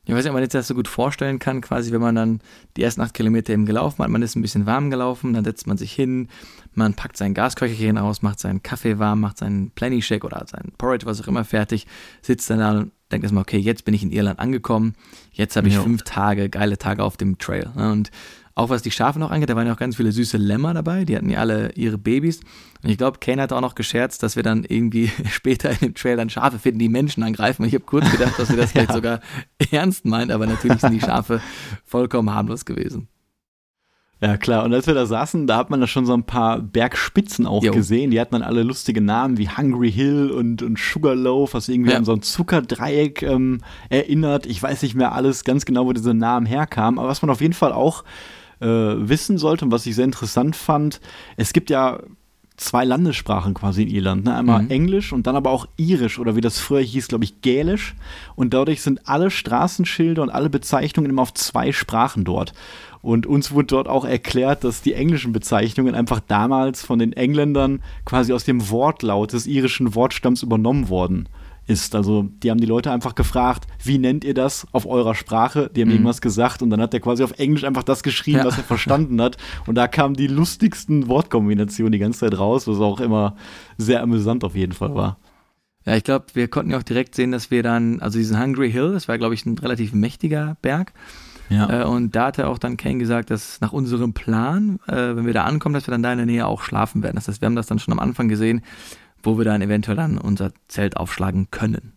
[0.05, 2.41] Ich weiß nicht, ob man jetzt das so gut vorstellen kann, quasi, wenn man dann
[2.75, 5.65] die ersten acht Kilometer eben gelaufen hat, man ist ein bisschen warm gelaufen, dann setzt
[5.65, 6.27] man sich hin,
[6.73, 10.73] man packt sein Gasköcherchen aus, macht seinen Kaffee warm, macht seinen Plenty Shake oder seinen
[10.77, 11.87] Porridge, was auch immer fertig,
[12.21, 14.95] sitzt dann da und denkt erstmal, okay, jetzt bin ich in Irland angekommen,
[15.31, 15.81] jetzt habe ich ja.
[15.81, 17.69] fünf Tage, geile Tage auf dem Trail.
[17.75, 17.91] Ne?
[17.91, 18.11] Und
[18.55, 21.05] auch was die Schafe noch angeht, da waren ja auch ganz viele süße Lämmer dabei,
[21.05, 22.41] die hatten ja alle ihre Babys.
[22.83, 25.95] Und ich glaube, Kane hat auch noch gescherzt, dass wir dann irgendwie später in dem
[25.95, 27.63] Trail dann Schafe finden, die Menschen angreifen.
[27.63, 28.81] Und ich habe kurz gedacht, dass wir das ja.
[28.81, 29.21] vielleicht sogar
[29.71, 31.41] ernst meint, aber natürlich sind die Schafe
[31.85, 33.07] vollkommen harmlos gewesen.
[34.21, 34.63] Ja, klar.
[34.63, 37.61] Und als wir da saßen, da hat man da schon so ein paar Bergspitzen auch
[37.61, 37.73] jo.
[37.73, 38.09] gesehen.
[38.09, 41.97] Die hatten dann alle lustige Namen wie Hungry Hill und, und Sugarloaf, was irgendwie ja.
[41.97, 44.45] an so ein Zuckerdreieck ähm, erinnert.
[44.45, 46.99] Ich weiß nicht mehr alles ganz genau, wo diese Namen herkamen.
[46.99, 48.05] Aber was man auf jeden Fall auch
[48.63, 51.01] äh, wissen sollte und was ich sehr interessant fand,
[51.37, 51.99] es gibt ja
[52.55, 54.25] zwei Landessprachen quasi in Irland.
[54.25, 54.35] Ne?
[54.35, 54.69] Einmal mhm.
[54.69, 57.95] Englisch und dann aber auch Irisch oder wie das früher hieß, glaube ich, Gälisch.
[58.35, 62.53] Und dadurch sind alle Straßenschilder und alle Bezeichnungen immer auf zwei Sprachen dort.
[63.01, 67.81] Und uns wurde dort auch erklärt, dass die englischen Bezeichnungen einfach damals von den Engländern
[68.05, 71.27] quasi aus dem Wortlaut des irischen Wortstamms übernommen worden
[71.65, 71.95] ist.
[71.95, 75.69] Also die haben die Leute einfach gefragt, wie nennt ihr das auf eurer Sprache?
[75.73, 75.95] Die haben mhm.
[75.95, 78.45] irgendwas gesagt und dann hat er quasi auf Englisch einfach das geschrieben, ja.
[78.45, 79.37] was er verstanden hat.
[79.65, 83.35] Und da kamen die lustigsten Wortkombinationen die ganze Zeit raus, was auch immer
[83.77, 85.17] sehr amüsant auf jeden Fall war.
[85.85, 88.71] Ja, ich glaube, wir konnten ja auch direkt sehen, dass wir dann, also diesen Hungry
[88.71, 90.93] Hill, das war, glaube ich, ein relativ mächtiger Berg.
[91.49, 91.81] Ja.
[91.81, 95.25] Äh, und da hat er auch dann Kane gesagt, dass nach unserem Plan, äh, wenn
[95.25, 97.15] wir da ankommen, dass wir dann da in der Nähe auch schlafen werden.
[97.15, 98.61] Das heißt, wir haben das dann schon am Anfang gesehen,
[99.23, 101.93] wo wir dann eventuell dann unser Zelt aufschlagen können.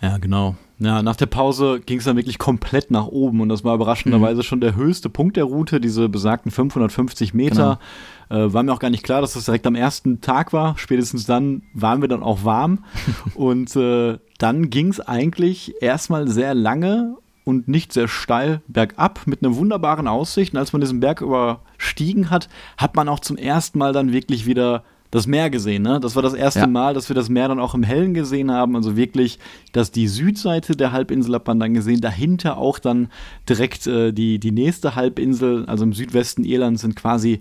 [0.00, 0.56] Ja, genau.
[0.80, 4.38] Ja, nach der Pause ging es dann wirklich komplett nach oben und das war überraschenderweise
[4.38, 4.42] mhm.
[4.42, 7.78] schon der höchste Punkt der Route, diese besagten 550 Meter.
[8.28, 8.46] Genau.
[8.46, 10.76] Äh, war mir auch gar nicht klar, dass das direkt am ersten Tag war.
[10.76, 12.84] Spätestens dann waren wir dann auch warm
[13.36, 19.44] und äh, dann ging es eigentlich erstmal sehr lange und nicht sehr steil bergab mit
[19.44, 20.52] einer wunderbaren Aussicht.
[20.52, 24.46] Und als man diesen Berg überstiegen hat, hat man auch zum ersten Mal dann wirklich
[24.46, 25.82] wieder das Meer gesehen.
[25.82, 26.00] Ne?
[26.00, 26.66] Das war das erste ja.
[26.66, 28.74] Mal, dass wir das Meer dann auch im Hellen gesehen haben.
[28.74, 29.38] Also wirklich,
[29.72, 32.00] dass die Südseite der Halbinsel hat man dann gesehen.
[32.00, 33.08] Dahinter auch dann
[33.46, 37.40] direkt äh, die, die nächste Halbinsel, also im Südwesten Irlands sind quasi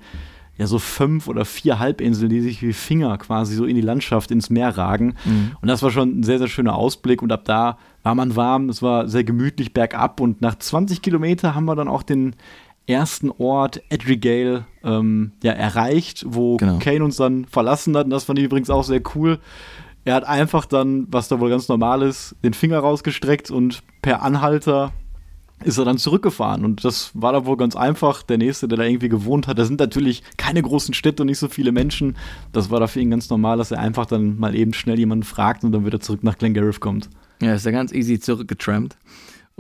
[0.58, 4.32] ja so fünf oder vier Halbinseln, die sich wie Finger quasi so in die Landschaft,
[4.32, 5.16] ins Meer ragen.
[5.24, 5.52] Mhm.
[5.62, 7.22] Und das war schon ein sehr, sehr schöner Ausblick.
[7.22, 10.20] Und ab da war man warm, es war sehr gemütlich bergab.
[10.20, 12.36] Und nach 20 Kilometern haben wir dann auch den
[12.92, 16.80] ersten Ort, Edrigale, ähm, ja, erreicht, wo genau.
[16.80, 18.06] Kane uns dann verlassen hat.
[18.06, 19.40] Und das fand ich übrigens auch sehr cool.
[20.04, 24.24] Er hat einfach dann, was da wohl ganz normal ist, den Finger rausgestreckt und per
[24.24, 24.94] Anhalter
[25.64, 26.66] ist er dann zurückgefahren.
[26.66, 28.24] Und das war da wohl ganz einfach.
[28.24, 31.38] Der nächste, der da irgendwie gewohnt hat, da sind natürlich keine großen Städte und nicht
[31.38, 32.18] so viele Menschen.
[32.52, 35.24] Das war da für ihn ganz normal, dass er einfach dann mal eben schnell jemanden
[35.24, 37.10] fragt und dann wieder zurück nach Glengarriff kommt.
[37.42, 38.98] Ja, ist ja ganz easy zurückgetrampt.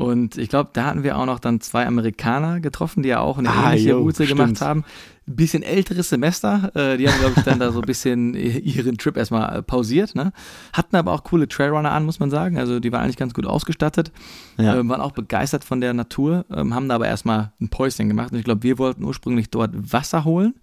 [0.02, 3.38] Und ich glaube, da hatten wir auch noch dann zwei Amerikaner getroffen, die ja auch
[3.38, 4.84] eine ah, ähnliche Route gemacht haben.
[5.28, 6.72] Ein bisschen älteres Semester.
[6.76, 10.16] Äh, die haben, glaube ich, dann da so ein bisschen ihren Trip erstmal äh, pausiert.
[10.16, 10.34] Ne?
[10.74, 12.58] Hatten aber auch coole Trailrunner an, muss man sagen.
[12.58, 14.12] Also die waren eigentlich ganz gut ausgestattet.
[14.58, 14.76] Ja.
[14.76, 18.32] Ähm, waren auch begeistert von der Natur, ähm, haben da aber erstmal ein Päuschen gemacht.
[18.32, 20.56] Und ich glaube, wir wollten ursprünglich dort Wasser holen,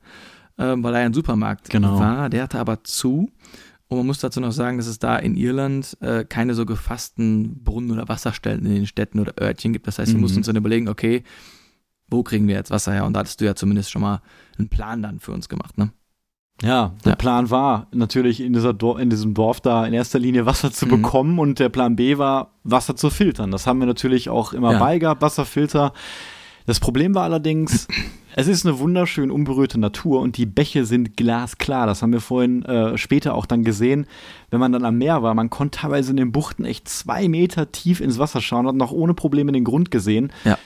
[0.58, 2.00] ähm, weil da ja ein Supermarkt genau.
[2.00, 2.28] war.
[2.28, 3.30] Der hatte aber zu.
[3.88, 7.64] Und man muss dazu noch sagen, dass es da in Irland äh, keine so gefassten
[7.64, 9.86] Brunnen oder Wasserstellen in den Städten oder Örtchen gibt.
[9.86, 10.22] Das heißt, wir mhm.
[10.22, 11.24] mussten uns dann überlegen, okay,
[12.10, 13.06] wo kriegen wir jetzt Wasser her?
[13.06, 14.20] Und da hattest du ja zumindest schon mal
[14.58, 15.90] einen Plan dann für uns gemacht, ne?
[16.60, 17.16] Ja, der ja.
[17.16, 20.86] Plan war natürlich in, dieser Dor in diesem Dorf da in erster Linie Wasser zu
[20.86, 20.90] mhm.
[20.90, 23.52] bekommen und der Plan B war, Wasser zu filtern.
[23.52, 24.78] Das haben wir natürlich auch immer ja.
[24.78, 25.92] bei gehabt, Wasserfilter.
[26.68, 27.88] Das Problem war allerdings,
[28.36, 31.86] es ist eine wunderschön unberührte Natur und die Bäche sind glasklar.
[31.86, 34.06] Das haben wir vorhin äh, später auch dann gesehen,
[34.50, 35.32] wenn man dann am Meer war.
[35.32, 38.92] Man konnte teilweise in den Buchten echt zwei Meter tief ins Wasser schauen und noch
[38.92, 40.30] ohne Probleme den Grund gesehen.
[40.44, 40.58] Ja.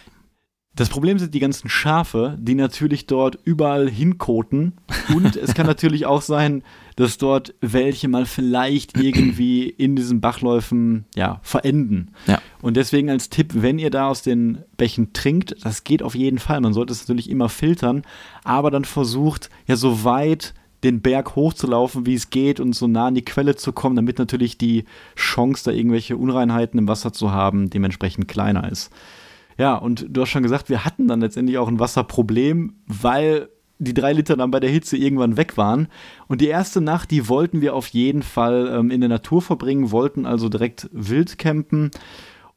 [0.74, 4.72] Das Problem sind die ganzen Schafe, die natürlich dort überall hinkoten.
[5.14, 6.62] Und es kann natürlich auch sein,
[6.96, 12.12] dass dort welche mal vielleicht irgendwie in diesen Bachläufen ja, verenden.
[12.26, 12.40] Ja.
[12.62, 16.38] Und deswegen als Tipp, wenn ihr da aus den Bächen trinkt, das geht auf jeden
[16.38, 16.60] Fall.
[16.62, 18.02] Man sollte es natürlich immer filtern,
[18.42, 20.54] aber dann versucht ja so weit
[20.84, 24.18] den Berg hochzulaufen, wie es geht und so nah an die Quelle zu kommen, damit
[24.18, 24.84] natürlich die
[25.16, 28.90] Chance, da irgendwelche Unreinheiten im Wasser zu haben, dementsprechend kleiner ist.
[29.58, 33.94] Ja, und du hast schon gesagt, wir hatten dann letztendlich auch ein Wasserproblem, weil die
[33.94, 35.88] drei Liter dann bei der Hitze irgendwann weg waren.
[36.28, 39.90] Und die erste Nacht, die wollten wir auf jeden Fall ähm, in der Natur verbringen,
[39.90, 41.90] wollten also direkt wild campen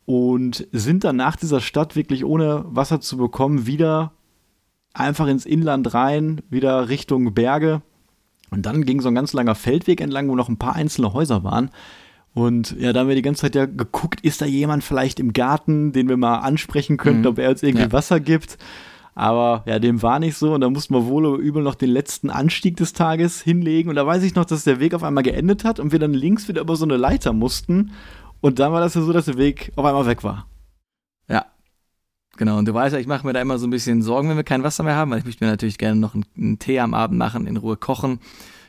[0.06, 4.12] und sind dann nach dieser Stadt wirklich ohne Wasser zu bekommen wieder
[4.94, 7.82] einfach ins Inland rein, wieder Richtung Berge.
[8.52, 11.44] Und dann ging so ein ganz langer Feldweg entlang, wo noch ein paar einzelne Häuser
[11.44, 11.72] waren.
[12.36, 15.32] Und ja, da haben wir die ganze Zeit ja geguckt, ist da jemand vielleicht im
[15.32, 17.28] Garten, den wir mal ansprechen könnten, mhm.
[17.28, 17.92] ob er uns irgendwie ja.
[17.94, 18.58] Wasser gibt.
[19.16, 21.90] Aber ja, dem war nicht so und da mussten wir wohl oder übel noch den
[21.90, 23.90] letzten Anstieg des Tages hinlegen.
[23.90, 26.14] Und da weiß ich noch, dass der Weg auf einmal geendet hat und wir dann
[26.14, 27.92] links wieder über so eine Leiter mussten.
[28.42, 30.46] Und dann war das ja so, dass der Weg auf einmal weg war.
[31.30, 31.46] Ja.
[32.36, 34.36] Genau, und du weißt ja, ich mache mir da immer so ein bisschen Sorgen, wenn
[34.36, 36.82] wir kein Wasser mehr haben, weil ich möchte mir natürlich gerne noch einen, einen Tee
[36.82, 38.20] am Abend machen, in Ruhe kochen.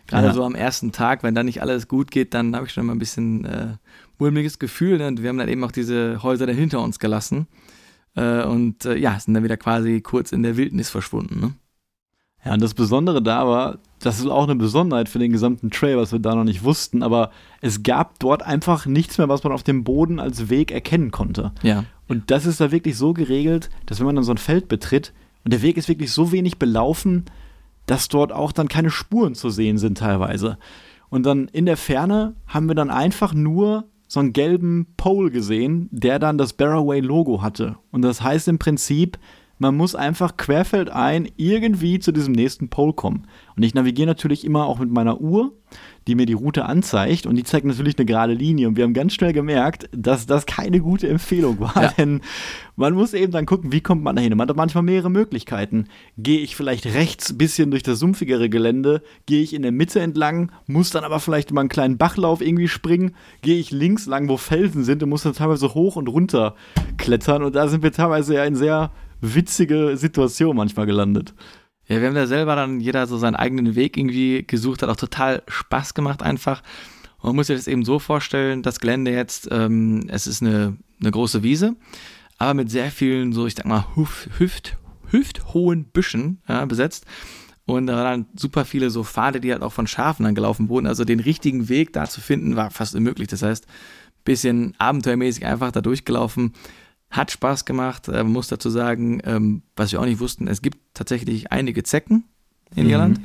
[0.06, 0.32] Gerade ja.
[0.32, 2.94] so am ersten Tag, wenn da nicht alles gut geht, dann habe ich schon immer
[2.94, 3.74] ein bisschen äh,
[4.18, 4.98] mulmiges Gefühl.
[4.98, 5.08] Ne?
[5.08, 7.46] Und wir haben dann eben auch diese Häuser dann hinter uns gelassen.
[8.14, 11.40] Äh, und äh, ja, sind dann wieder quasi kurz in der Wildnis verschwunden.
[11.40, 11.54] Ne?
[12.44, 15.96] Ja, und das Besondere da war, das ist auch eine Besonderheit für den gesamten Trail,
[15.96, 19.52] was wir da noch nicht wussten, aber es gab dort einfach nichts mehr, was man
[19.52, 21.50] auf dem Boden als Weg erkennen konnte.
[21.62, 21.84] Ja.
[22.06, 25.12] Und das ist da wirklich so geregelt, dass wenn man dann so ein Feld betritt
[25.44, 27.24] und der Weg ist wirklich so wenig belaufen,
[27.86, 30.58] dass dort auch dann keine Spuren zu sehen sind teilweise.
[31.08, 35.88] Und dann in der Ferne haben wir dann einfach nur so einen gelben Pole gesehen,
[35.90, 37.76] der dann das Barroway-Logo hatte.
[37.90, 39.18] Und das heißt im Prinzip,
[39.58, 43.26] man muss einfach querfeldein irgendwie zu diesem nächsten Pole kommen.
[43.56, 45.52] Und ich navigiere natürlich immer auch mit meiner Uhr
[46.06, 48.68] die mir die Route anzeigt und die zeigt natürlich eine gerade Linie.
[48.68, 51.88] Und wir haben ganz schnell gemerkt, dass das keine gute Empfehlung war, ja.
[51.98, 52.20] denn
[52.76, 54.36] man muss eben dann gucken, wie kommt man dahin.
[54.36, 55.88] Man hat manchmal mehrere Möglichkeiten.
[56.16, 60.52] Gehe ich vielleicht rechts bisschen durch das sumpfigere Gelände, gehe ich in der Mitte entlang,
[60.66, 64.36] muss dann aber vielleicht über einen kleinen Bachlauf irgendwie springen, gehe ich links lang, wo
[64.36, 66.54] Felsen sind und muss dann teilweise hoch und runter
[66.98, 67.42] klettern.
[67.42, 71.34] Und da sind wir teilweise ja in sehr witzige Situationen manchmal gelandet.
[71.88, 74.96] Ja, wir haben da selber dann jeder so seinen eigenen Weg irgendwie gesucht, hat auch
[74.96, 76.62] total Spaß gemacht einfach.
[77.18, 80.76] Und man muss sich das eben so vorstellen, das Gelände jetzt, ähm, es ist eine,
[81.00, 81.76] eine große Wiese,
[82.38, 84.76] aber mit sehr vielen so, ich sag mal, Hüft, Hüft,
[85.10, 87.06] hüfthohen Büschen ja, besetzt.
[87.66, 90.68] Und da waren dann super viele so Pfade, die halt auch von Schafen dann gelaufen
[90.68, 90.86] wurden.
[90.86, 93.26] Also den richtigen Weg da zu finden, war fast unmöglich.
[93.26, 93.66] Das heißt,
[94.24, 96.52] bisschen abenteuermäßig einfach da durchgelaufen.
[97.10, 98.08] Hat Spaß gemacht.
[98.08, 102.24] Man muss dazu sagen, ähm, was wir auch nicht wussten, es gibt tatsächlich einige Zecken
[102.74, 102.90] in mhm.
[102.90, 103.20] Irland.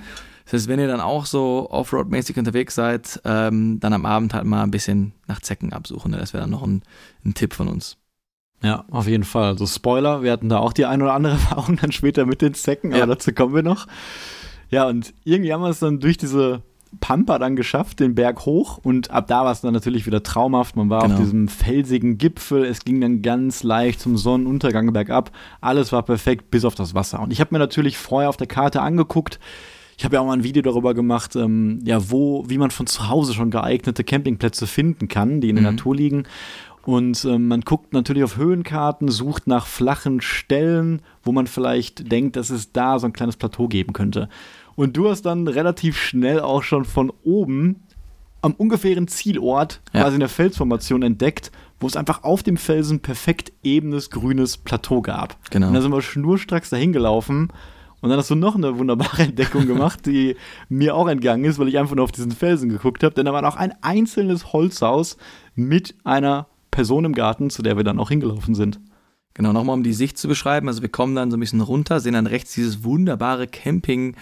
[0.45, 4.45] Das heißt, wenn ihr dann auch so Offroad-mäßig unterwegs seid, ähm, dann am Abend halt
[4.45, 6.11] mal ein bisschen nach Zecken absuchen.
[6.11, 6.17] Ne?
[6.17, 6.83] Das wäre dann noch ein,
[7.25, 7.97] ein Tipp von uns.
[8.63, 9.45] Ja, auf jeden Fall.
[9.45, 12.53] Also Spoiler, wir hatten da auch die ein oder andere Erfahrung dann später mit den
[12.53, 13.05] Zecken, aber ja.
[13.05, 13.87] dazu kommen wir noch.
[14.69, 16.63] Ja, und irgendwie haben wir es dann durch diese
[16.99, 20.75] Pampa dann geschafft, den Berg hoch und ab da war es dann natürlich wieder traumhaft.
[20.75, 21.15] Man war genau.
[21.15, 25.31] auf diesem felsigen Gipfel, es ging dann ganz leicht zum Sonnenuntergang bergab.
[25.61, 27.21] Alles war perfekt, bis auf das Wasser.
[27.21, 29.39] Und ich habe mir natürlich vorher auf der Karte angeguckt,
[29.97, 32.87] ich habe ja auch mal ein Video darüber gemacht, ähm, ja, wo, wie man von
[32.87, 35.75] zu Hause schon geeignete Campingplätze finden kann, die in der mhm.
[35.75, 36.23] Natur liegen.
[36.83, 42.35] Und ähm, man guckt natürlich auf Höhenkarten, sucht nach flachen Stellen, wo man vielleicht denkt,
[42.35, 44.29] dass es da so ein kleines Plateau geben könnte.
[44.75, 47.83] Und du hast dann relativ schnell auch schon von oben
[48.41, 50.01] am ungefähren Zielort ja.
[50.01, 55.37] quasi eine Felsformation entdeckt, wo es einfach auf dem Felsen perfekt ebenes, grünes Plateau gab.
[55.51, 55.67] Genau.
[55.67, 57.49] Und da sind wir schnurstracks dahin gelaufen.
[58.01, 60.35] Und dann hast du noch eine wunderbare Entdeckung gemacht, die
[60.69, 63.13] mir auch entgangen ist, weil ich einfach nur auf diesen Felsen geguckt habe.
[63.13, 65.17] Denn da war noch ein einzelnes Holzhaus
[65.55, 68.79] mit einer Person im Garten, zu der wir dann auch hingelaufen sind.
[69.33, 70.67] Genau, nochmal um die Sicht zu beschreiben.
[70.67, 74.15] Also wir kommen dann so ein bisschen runter, sehen dann rechts dieses wunderbare Camping-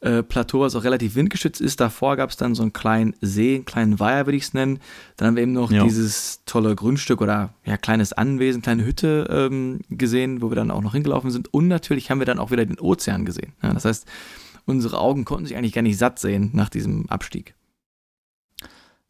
[0.00, 1.80] äh, Plateau, was auch relativ windgeschützt ist.
[1.80, 4.78] Davor gab es dann so einen kleinen See, einen kleinen Weiher, würde ich es nennen.
[5.16, 5.82] Dann haben wir eben noch Ja.
[5.82, 10.82] dieses tolle Grundstück oder ja, kleines Anwesen, kleine Hütte ähm, gesehen, wo wir dann auch
[10.82, 11.52] noch hingelaufen sind.
[11.52, 13.52] Und natürlich haben wir dann auch wieder den Ozean gesehen.
[13.62, 14.06] Ja, das heißt,
[14.66, 17.54] unsere Augen konnten sich eigentlich gar nicht satt sehen nach diesem Abstieg.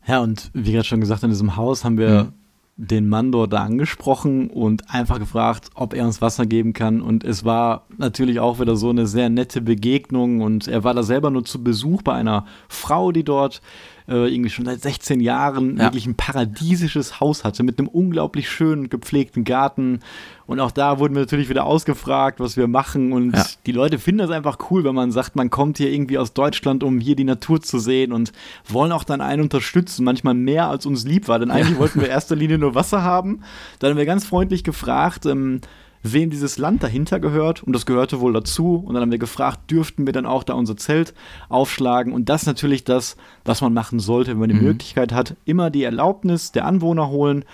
[0.07, 2.33] Ja, und wie gerade schon gesagt, in diesem Haus haben wir Mhm.
[2.81, 7.03] Den Mann dort da angesprochen und einfach gefragt, ob er uns Wasser geben kann.
[7.03, 10.41] Und es war natürlich auch wieder so eine sehr nette Begegnung.
[10.41, 13.61] Und er war da selber nur zu Besuch bei einer Frau, die dort
[14.09, 15.85] äh, irgendwie schon seit 16 Jahren Ja.
[15.85, 20.01] wirklich ein paradiesisches Haus hatte mit einem unglaublich schönen gepflegten Garten.
[20.47, 23.13] Und auch da wurden wir natürlich wieder ausgefragt, was wir machen.
[23.13, 23.45] Und Ja.
[23.67, 26.83] die Leute finden das einfach cool, wenn man sagt, man kommt hier irgendwie aus Deutschland,
[26.83, 28.33] um hier die Natur zu sehen und
[28.67, 31.39] wollen auch dann einen unterstützen, manchmal mehr als uns lieb war.
[31.39, 33.43] Denn eigentlich wollten wir in erster Linie nur Wasser haben.
[33.79, 35.61] Dann haben wir ganz freundlich gefragt, ähm,
[36.03, 38.77] wem dieses Land dahinter gehört und das gehörte wohl dazu.
[38.77, 41.15] Und dann haben wir gefragt, dürften wir dann auch da unser Zelt
[41.49, 42.13] aufschlagen.
[42.13, 44.63] Und das ist natürlich das, was man machen sollte, wenn man die Mhm.
[44.63, 45.35] Möglichkeit hat.
[45.45, 47.45] Immer die Erlaubnis der Anwohner holen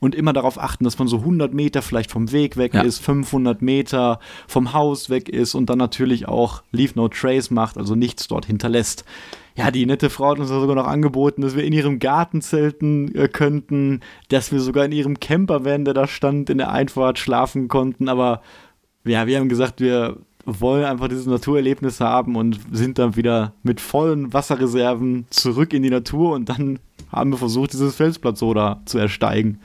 [0.00, 2.82] und immer darauf achten, dass man so 100 Meter vielleicht vom Weg weg Ja.
[2.82, 7.78] ist, 500 Meter vom Haus weg ist und dann natürlich auch Leave No Trace macht,
[7.78, 9.04] also nichts dort hinterlässt.
[9.54, 13.14] Ja, die nette Frau hat uns sogar noch angeboten, dass wir in ihrem Garten zelten
[13.14, 17.68] äh, könnten, dass wir sogar in ihrem Campervan, der da stand, in der Einfahrt schlafen
[17.68, 18.08] konnten.
[18.08, 18.40] Aber
[19.04, 23.80] ja, wir haben gesagt, wir wollen einfach dieses Naturerlebnis haben und sind dann wieder mit
[23.80, 26.78] vollen Wasserreserven zurück in die Natur und dann
[27.10, 29.60] haben wir versucht, dieses Felsplateau da zu ersteigen.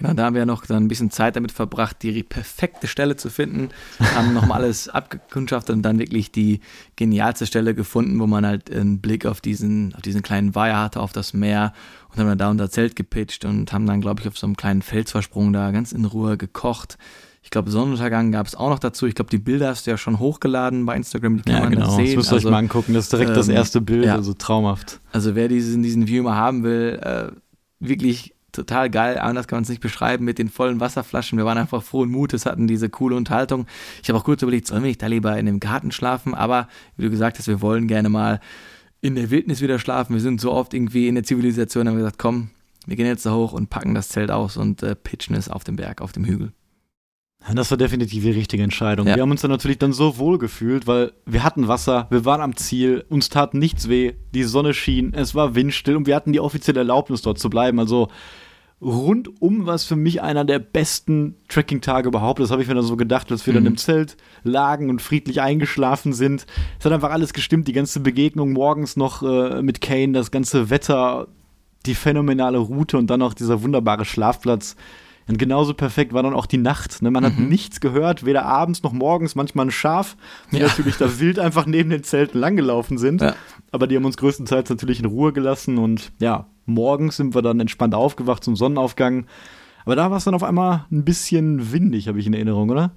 [0.00, 3.28] Genau, da haben wir noch dann ein bisschen Zeit damit verbracht, die perfekte Stelle zu
[3.28, 3.68] finden.
[4.14, 6.60] Haben nochmal alles abgekundschaftet und dann wirklich die
[6.96, 11.00] genialste Stelle gefunden, wo man halt einen Blick auf diesen, auf diesen kleinen Weiher hatte,
[11.00, 11.74] auf das Meer
[12.10, 14.56] und haben dann da unser Zelt gepitcht und haben dann, glaube ich, auf so einem
[14.56, 16.96] kleinen Felsversprung da ganz in Ruhe gekocht.
[17.42, 19.06] Ich glaube, Sonnenuntergang gab es auch noch dazu.
[19.06, 21.80] Ich glaube, die Bilder hast du ja schon hochgeladen bei Instagram, die kann man dann
[21.80, 22.16] Das sehen.
[22.16, 22.94] müsst ihr euch Also- mal angucken.
[22.94, 24.14] Das ist direkt das ähm, erste Bild, ja.
[24.14, 25.00] also traumhaft.
[25.12, 27.32] also wer diesen, diesen View mal haben will, äh,
[27.80, 31.38] wirklich total geil, anders kann man es nicht beschreiben, mit den vollen Wasserflaschen.
[31.38, 33.66] Wir waren einfach frohen Mutes, hatten diese coole Unterhaltung.
[34.02, 36.34] Ich habe auch kurz überlegt, sollen wir nicht da lieber in dem Garten schlafen?
[36.34, 38.40] Aber wie du gesagt hast, wir wollen gerne mal
[39.00, 40.14] in der Wildnis wieder schlafen.
[40.14, 42.50] Wir sind so oft irgendwie in der Zivilisation, haben wir gesagt, komm,
[42.86, 45.64] wir gehen jetzt da hoch und packen das Zelt aus und äh, pitchen es auf
[45.64, 46.52] dem Berg, auf dem Hügel.
[47.54, 49.06] Das war definitiv die richtige Entscheidung.
[49.06, 49.16] Ja.
[49.16, 52.40] Wir haben uns dann natürlich dann so wohl gefühlt, weil wir hatten Wasser, wir waren
[52.42, 56.32] am Ziel, uns tat nichts weh, die Sonne schien, es war windstill und wir hatten
[56.32, 57.80] die offizielle Erlaubnis dort zu bleiben.
[57.80, 58.08] Also
[58.80, 62.40] rundum war es für mich einer der besten Trekking-Tage überhaupt.
[62.40, 63.68] Das habe ich mir dann so gedacht, als wir dann Mhm.
[63.70, 66.46] im Zelt lagen und friedlich eingeschlafen sind.
[66.78, 70.70] Es hat einfach alles gestimmt, die ganze Begegnung morgens noch äh, mit Kane, das ganze
[70.70, 71.28] Wetter,
[71.86, 74.76] die phänomenale Route und dann noch dieser wunderbare Schlafplatz.
[75.30, 77.02] Und genauso perfekt war dann auch die Nacht.
[77.02, 77.10] Ne?
[77.12, 77.48] Man hat Mhm.
[77.48, 79.36] nichts gehört, weder abends noch morgens.
[79.36, 80.16] Manchmal ein Schaf,
[80.50, 80.66] die Ja.
[80.66, 83.20] natürlich da wild einfach neben den Zelten langgelaufen sind.
[83.22, 83.36] Ja.
[83.70, 85.78] Aber die haben uns größtenteils natürlich in Ruhe gelassen.
[85.78, 89.26] Und ja, morgens sind wir dann entspannt aufgewacht zum Sonnenaufgang.
[89.84, 92.90] Aber da war es dann auf einmal ein bisschen windig, habe ich in Erinnerung, oder?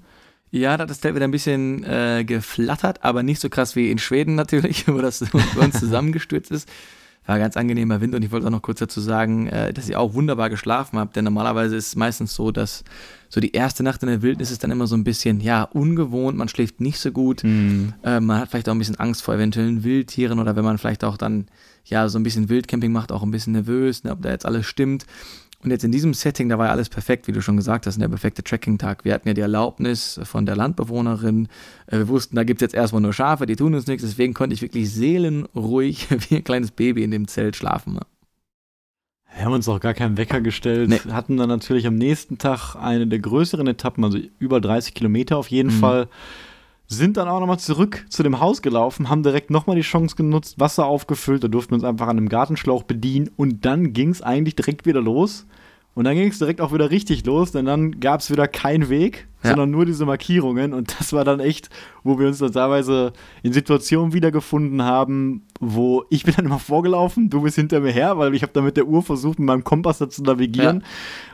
[0.50, 3.90] Ja, da hat das Zelt wieder ein bisschen äh, geflattert, aber nicht so krass wie
[3.92, 6.68] in Schweden natürlich, wo das bei uns zusammengestürzt ist.
[7.26, 9.96] War ganz angenehmer Wind und ich wollte auch noch kurz dazu sagen, äh, dass ich
[9.96, 12.84] auch wunderbar geschlafen habe, denn normalerweise ist es meistens so, dass
[13.30, 16.36] so die erste Nacht in der Wildnis ist dann immer so ein bisschen, ja, ungewohnt,
[16.36, 17.42] man schläft nicht so gut,
[18.04, 21.02] äh, man hat vielleicht auch ein bisschen Angst vor eventuellen Wildtieren oder wenn man vielleicht
[21.02, 21.46] auch dann,
[21.86, 24.66] ja, so ein bisschen Wildcamping macht, auch ein bisschen nervös, ne, ob da jetzt alles
[24.66, 25.06] stimmt.
[25.64, 27.98] Und jetzt in diesem Setting, da war ja alles perfekt, wie du schon gesagt hast,
[28.00, 29.04] der perfekte Tracking-Tag.
[29.04, 31.48] Wir hatten ja die Erlaubnis von der Landbewohnerin.
[31.86, 34.02] Äh, Wir wussten, da gibt es jetzt erstmal nur Schafe, die tun uns nichts.
[34.04, 37.98] Deswegen konnte ich wirklich seelenruhig wie ein kleines Baby in dem Zelt schlafen.
[39.36, 40.90] Wir haben uns auch gar keinen Wecker gestellt.
[40.90, 41.00] Nee.
[41.10, 45.48] Hatten dann natürlich am nächsten Tag eine der größeren Etappen, also über 30 Kilometer auf
[45.48, 45.80] jeden Mhm.
[45.80, 46.08] Fall.
[46.86, 50.60] Sind dann auch nochmal zurück zu dem Haus gelaufen, haben direkt nochmal die Chance genutzt,
[50.60, 54.20] Wasser aufgefüllt, da durften wir uns einfach an einem Gartenschlauch bedienen und dann ging es
[54.20, 55.46] eigentlich direkt wieder los.
[55.94, 58.88] Und dann ging es direkt auch wieder richtig los, denn dann gab es wieder keinen
[58.88, 59.50] Weg, Ja.
[59.50, 60.72] sondern nur diese Markierungen.
[60.74, 61.70] Und das war dann echt,
[62.02, 63.12] wo wir uns dann teilweise
[63.44, 68.18] in Situationen wiedergefunden haben, wo ich bin dann immer vorgelaufen, du bist hinter mir her,
[68.18, 70.82] weil ich habe dann mit der Uhr versucht, mit meinem Kompass da zu navigieren.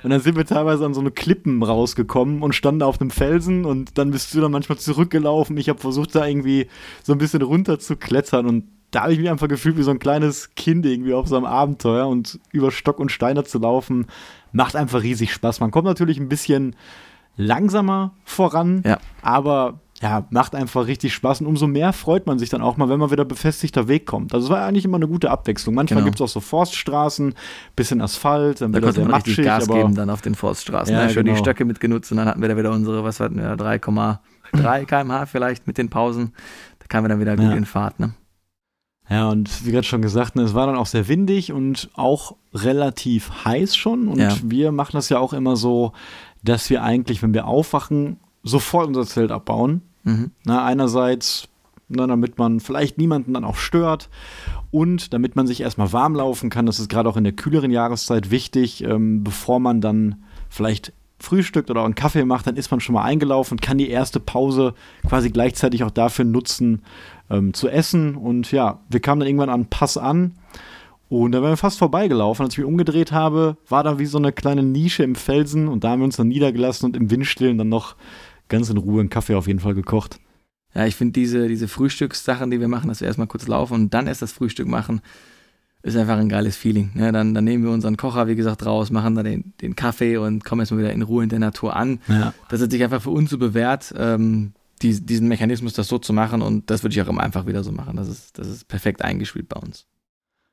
[0.03, 3.65] Und dann sind wir teilweise an so eine Klippen rausgekommen und standen auf einem Felsen
[3.65, 5.57] und dann bist du dann manchmal zurückgelaufen.
[5.57, 6.67] Ich habe versucht, da irgendwie
[7.03, 9.93] so ein bisschen runter zu klettern und da habe ich mich einfach gefühlt wie so
[9.93, 14.07] ein kleines Kind irgendwie auf so einem Abenteuer und über Stock und Steine zu laufen,
[14.53, 15.61] macht einfach riesig Spaß.
[15.61, 16.77] Man kommt natürlich ein bisschen
[17.37, 18.99] langsamer voran, ja.
[19.23, 22.89] aber ja, macht einfach richtig Spaß und umso mehr freut man sich dann auch mal,
[22.89, 24.33] wenn man wieder befestigter Weg kommt.
[24.33, 25.75] Also es war eigentlich immer eine gute Abwechslung.
[25.75, 26.07] Manchmal genau.
[26.07, 27.35] gibt es auch so Forststraßen,
[27.77, 29.45] bisschen Asphalt, dann da wird sehr matschig.
[29.45, 30.95] Gas aber geben dann auf den Forststraßen.
[30.95, 31.11] Ja, ne?
[31.11, 31.37] Schön genau.
[31.37, 35.27] die Stöcke mitgenutzt und dann hatten wir da wieder unsere, was hatten wir, 3,3 kmh
[35.27, 36.33] vielleicht mit den Pausen.
[36.79, 37.53] Da kamen wir dann wieder gut ja.
[37.53, 38.15] in Fahrt, ne?
[39.11, 42.37] Ja, und wie gerade schon gesagt, ne, es war dann auch sehr windig und auch
[42.55, 44.09] relativ heiß schon.
[44.09, 44.35] Und ja.
[44.43, 45.93] wir machen das ja auch immer so,
[46.45, 50.31] dass wir eigentlich, wenn wir aufwachen, sofort unser Zelt abbauen Mhm.
[50.45, 51.49] Na, einerseits,
[51.89, 54.09] na, damit man vielleicht niemanden dann auch stört
[54.71, 56.67] und damit man sich erstmal warm laufen kann.
[56.67, 61.71] Das ist gerade auch in der kühleren Jahreszeit wichtig, ähm, bevor man dann vielleicht frühstückt
[61.71, 64.75] oder einen Kaffee macht, dann ist man schon mal eingelaufen und kann die erste Pause
[65.07, 66.83] quasi gleichzeitig auch dafür nutzen,
[67.31, 68.17] ähm, zu essen.
[68.17, 70.35] Und ja, wir kamen dann irgendwann an Pass an.
[71.09, 72.45] Und da waren wir fast vorbeigelaufen.
[72.45, 75.83] Als ich mich umgedreht habe, war da wie so eine kleine Nische im Felsen und
[75.83, 77.97] da haben wir uns dann niedergelassen und im Windstillen dann noch
[78.49, 80.21] ganz in Ruhe einen Kaffee auf jeden Fall gekocht.
[80.75, 83.95] Ja, ich finde diese, diese Frühstückssachen, die wir machen, dass wir erstmal kurz laufen und
[83.95, 85.01] dann erst das Frühstück machen,
[85.83, 86.91] ist einfach ein geiles Feeling.
[86.95, 90.19] Ja, dann, dann nehmen wir unseren Kocher, wie gesagt, raus, machen dann den, den Kaffee
[90.19, 92.01] und kommen erstmal wieder in Ruhe in der Natur an.
[92.09, 92.35] Ja.
[92.49, 94.53] Das hat sich einfach für uns so bewährt, ähm,
[94.83, 97.63] die, diesen Mechanismus, das so zu machen und das würde ich auch immer einfach wieder
[97.63, 97.97] so machen.
[97.97, 99.87] Das ist, das ist perfekt eingespielt bei uns.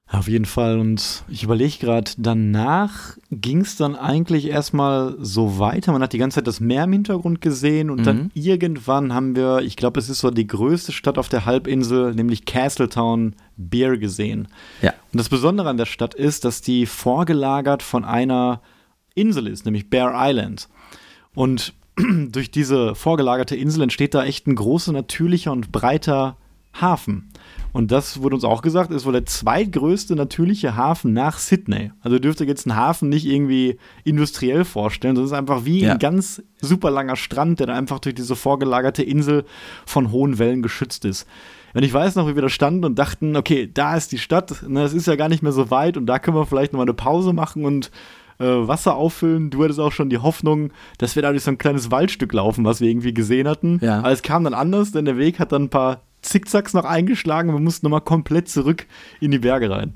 [0.09, 0.79] Auf jeden Fall.
[0.79, 5.91] Und ich überlege gerade, danach ging es dann eigentlich erstmal so weiter.
[5.91, 8.03] Man hat die ganze Zeit das Meer im Hintergrund gesehen und mhm.
[8.05, 12.15] dann irgendwann haben wir, ich glaube, es ist so die größte Stadt auf der Halbinsel,
[12.15, 14.47] nämlich Castletown Bear gesehen.
[14.81, 14.93] Ja.
[15.11, 18.61] Und das Besondere an der Stadt ist, dass die vorgelagert von einer
[19.15, 20.69] Insel ist, nämlich Bear Island.
[21.33, 21.73] Und
[22.29, 26.37] durch diese vorgelagerte Insel entsteht da echt ein großer, natürlicher und breiter
[26.79, 27.29] Hafen.
[27.73, 31.91] Und das wurde uns auch gesagt, ist wohl der zweitgrößte natürliche Hafen nach Sydney.
[32.01, 35.15] Also dürft ihr jetzt einen Hafen nicht irgendwie industriell vorstellen.
[35.15, 35.93] Das ist einfach wie ja.
[35.93, 39.45] ein ganz super langer Strand, der dann einfach durch diese vorgelagerte Insel
[39.85, 41.27] von hohen Wellen geschützt ist.
[41.77, 44.49] Und ich weiß noch, wie wir da standen und dachten, okay, da ist die Stadt,
[44.49, 46.79] das ne, ist ja gar nicht mehr so weit und da können wir vielleicht noch
[46.79, 47.91] mal eine Pause machen und
[48.39, 49.51] äh, Wasser auffüllen.
[49.51, 52.65] Du hattest auch schon die Hoffnung, dass wir da durch so ein kleines Waldstück laufen,
[52.65, 53.77] was wir irgendwie gesehen hatten.
[53.83, 53.99] Ja.
[53.99, 57.53] Aber es kam dann anders, denn der Weg hat dann ein paar Zickzacks noch eingeschlagen.
[57.53, 58.87] Wir mussten nochmal komplett zurück
[59.21, 59.93] in die Berge rein.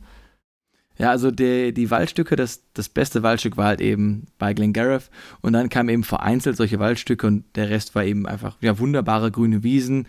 [1.00, 5.10] Ja, also die, die Waldstücke, das, das beste Waldstück war halt eben bei Glengarriff
[5.42, 9.32] und dann kamen eben vereinzelt solche Waldstücke und der Rest war eben einfach ja, wunderbare
[9.32, 10.06] grüne Wiesen,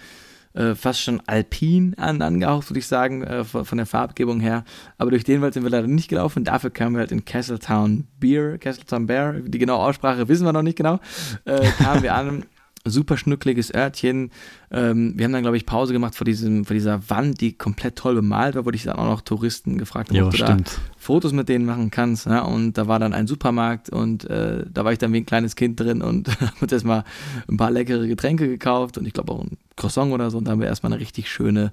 [0.55, 4.65] äh, fast schon alpin an, angehaucht, würde ich sagen, äh, von, von, der Farbgebung her.
[4.99, 6.45] Aber durch den Wald sind wir leider nicht gelaufen.
[6.45, 10.63] Dafür kamen wir halt in Castletown Beer, Castletown Bear, die genaue Aussprache wissen wir noch
[10.63, 11.01] nicht genau,
[11.45, 12.45] äh, kamen wir an
[12.85, 14.31] super schnuckliges Örtchen.
[14.71, 17.97] Ähm, wir haben dann, glaube ich, Pause gemacht vor, diesem, vor dieser Wand, die komplett
[17.97, 20.69] toll bemalt war, wo ich dann auch noch Touristen gefragt habe, ob du stimmt.
[20.69, 22.27] da Fotos mit denen machen kannst.
[22.27, 22.41] Ja?
[22.41, 25.57] Und da war dann ein Supermarkt und äh, da war ich dann wie ein kleines
[25.57, 27.05] Kind drin und habe uns erstmal
[27.49, 30.39] ein paar leckere Getränke gekauft und ich glaube auch ein Croissant oder so.
[30.39, 31.73] Und da haben wir erstmal eine richtig schöne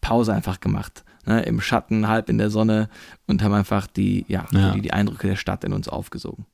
[0.00, 1.04] Pause einfach gemacht.
[1.26, 1.42] Ne?
[1.42, 2.88] Im Schatten, halb in der Sonne
[3.26, 4.72] und haben einfach die, ja, ja.
[4.72, 6.46] Die, die Eindrücke der Stadt in uns aufgesogen.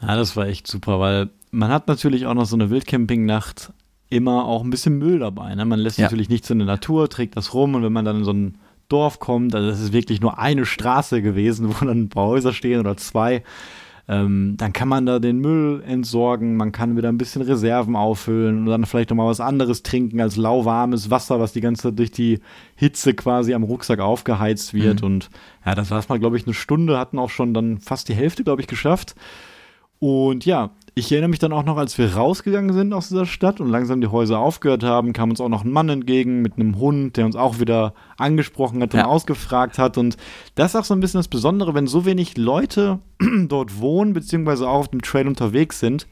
[0.00, 3.72] Ja, das war echt super, weil man hat natürlich auch noch so eine Wildcamping-Nacht
[4.10, 5.54] immer auch ein bisschen Müll dabei.
[5.54, 5.64] Ne?
[5.64, 6.04] Man lässt ja.
[6.04, 8.58] natürlich nichts in der Natur, trägt das rum und wenn man dann in so ein
[8.88, 12.52] Dorf kommt, also es ist wirklich nur eine Straße gewesen, wo dann ein paar Häuser
[12.52, 13.42] stehen oder zwei,
[14.06, 18.58] ähm, dann kann man da den Müll entsorgen, man kann wieder ein bisschen Reserven auffüllen
[18.58, 22.10] und dann vielleicht nochmal was anderes trinken als lauwarmes Wasser, was die ganze Zeit durch
[22.10, 22.40] die
[22.74, 25.00] Hitze quasi am Rucksack aufgeheizt wird.
[25.00, 25.06] Mhm.
[25.06, 25.30] Und
[25.64, 28.44] ja, das war mal, glaube ich, eine Stunde, hatten auch schon dann fast die Hälfte,
[28.44, 29.14] glaube ich, geschafft.
[30.00, 33.60] Und ja, ich erinnere mich dann auch noch, als wir rausgegangen sind aus dieser Stadt
[33.60, 36.78] und langsam die Häuser aufgehört haben, kam uns auch noch ein Mann entgegen mit einem
[36.78, 39.06] Hund, der uns auch wieder angesprochen hat und ja.
[39.06, 39.98] ausgefragt hat.
[39.98, 40.16] Und
[40.54, 43.00] das ist auch so ein bisschen das Besondere, wenn so wenig Leute
[43.48, 46.06] dort wohnen, beziehungsweise auch auf dem Trail unterwegs sind,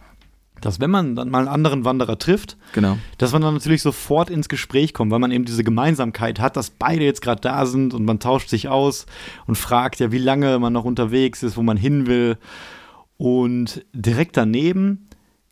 [0.60, 2.98] dass wenn man dann mal einen anderen Wanderer trifft, genau.
[3.18, 6.70] dass man dann natürlich sofort ins Gespräch kommt, weil man eben diese Gemeinsamkeit hat, dass
[6.70, 9.06] beide jetzt gerade da sind und man tauscht sich aus
[9.46, 12.36] und fragt ja, wie lange man noch unterwegs ist, wo man hin will.
[13.22, 15.06] Und direkt daneben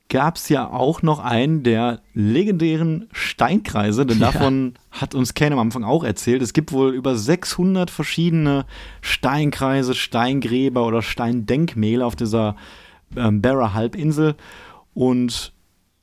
[0.09, 5.01] gab es ja auch noch einen der legendären Steinkreise, denn davon ja.
[5.03, 6.43] hat uns Ken am Anfang auch erzählt.
[6.43, 8.66] Es gibt wohl über 600 verschiedene
[9.03, 12.57] Steinkreise, Steingräber oder Steindenkmäler auf dieser
[13.14, 14.35] ähm, Barra-Halbinsel.
[14.93, 15.53] Und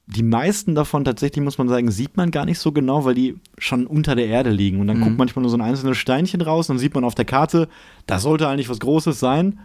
[0.05, 3.35] die meisten davon tatsächlich, muss man sagen, sieht man gar nicht so genau, weil die
[3.57, 4.79] schon unter der Erde liegen.
[4.79, 5.03] Und dann mhm.
[5.03, 7.67] guckt manchmal nur so ein einzelnes Steinchen raus, dann sieht man auf der Karte,
[8.05, 9.59] da sollte eigentlich was Großes sein.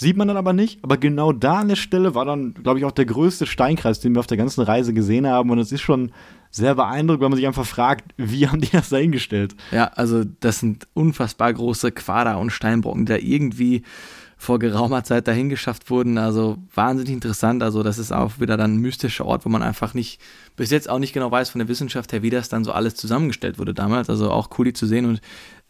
[0.00, 0.78] Sieht man dann aber nicht.
[0.82, 4.14] Aber genau da an der Stelle war dann, glaube ich, auch der größte Steinkreis, den
[4.14, 5.50] wir auf der ganzen Reise gesehen haben.
[5.50, 6.12] Und es ist schon
[6.50, 9.56] sehr beeindruckend, wenn man sich einfach fragt, wie haben die das da hingestellt?
[9.72, 13.82] Ja, also das sind unfassbar große Quader und Steinbrocken, die da irgendwie
[14.40, 16.16] vor geraumer Zeit dahin geschafft wurden.
[16.16, 17.60] Also wahnsinnig interessant.
[17.64, 20.20] Also das ist auch wieder dann ein mystischer Ort, wo man einfach nicht,
[20.54, 22.94] bis jetzt auch nicht genau weiß von der Wissenschaft her, wie das dann so alles
[22.94, 24.08] zusammengestellt wurde damals.
[24.08, 25.06] Also auch cool, die zu sehen.
[25.06, 25.20] Und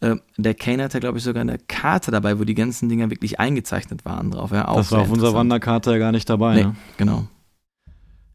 [0.01, 3.41] äh, der Kane hatte, glaube ich, sogar eine Karte dabei, wo die ganzen Dinger wirklich
[3.41, 4.53] eingezeichnet waren drauf.
[4.53, 6.55] Ja, das war auf unserer Wanderkarte ja gar nicht dabei.
[6.55, 6.77] Nee, ne?
[6.97, 7.27] Genau.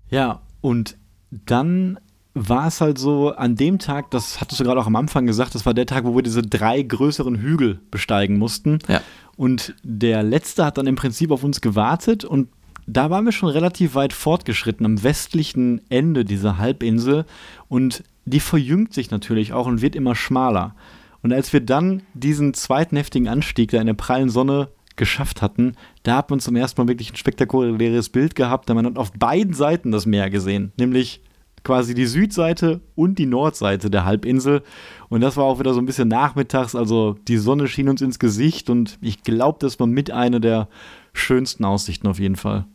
[0.10, 0.98] Ja, und
[1.32, 2.00] dann
[2.34, 5.56] war es halt so, an dem Tag, das hattest du gerade auch am Anfang gesagt,
[5.56, 8.80] das war der Tag, wo wir diese drei größeren Hügel besteigen mussten.
[8.88, 9.02] Ja.
[9.36, 12.50] Und der letzte hat dann im Prinzip auf uns gewartet und
[12.86, 17.26] da waren wir schon relativ weit fortgeschritten am westlichen Ende dieser Halbinsel
[17.70, 20.76] und die verjüngt sich natürlich auch und wird immer schmaler.
[21.24, 25.74] Und als wir dann diesen zweiten heftigen Anstieg da in der prallen Sonne geschafft hatten,
[26.04, 29.12] da hat man zum ersten Mal wirklich ein spektakuläres Bild gehabt, da man hat auf
[29.14, 31.22] beiden Seiten das Meer gesehen, nämlich
[31.64, 34.64] quasi die Südseite und die Nordseite der Halbinsel.
[35.10, 38.20] Und das war auch wieder so ein bisschen nachmittags, also die Sonne schien uns ins
[38.20, 40.68] Gesicht und ich glaube, das war mit einer der
[41.14, 42.66] schönsten Aussichten auf jeden Fall.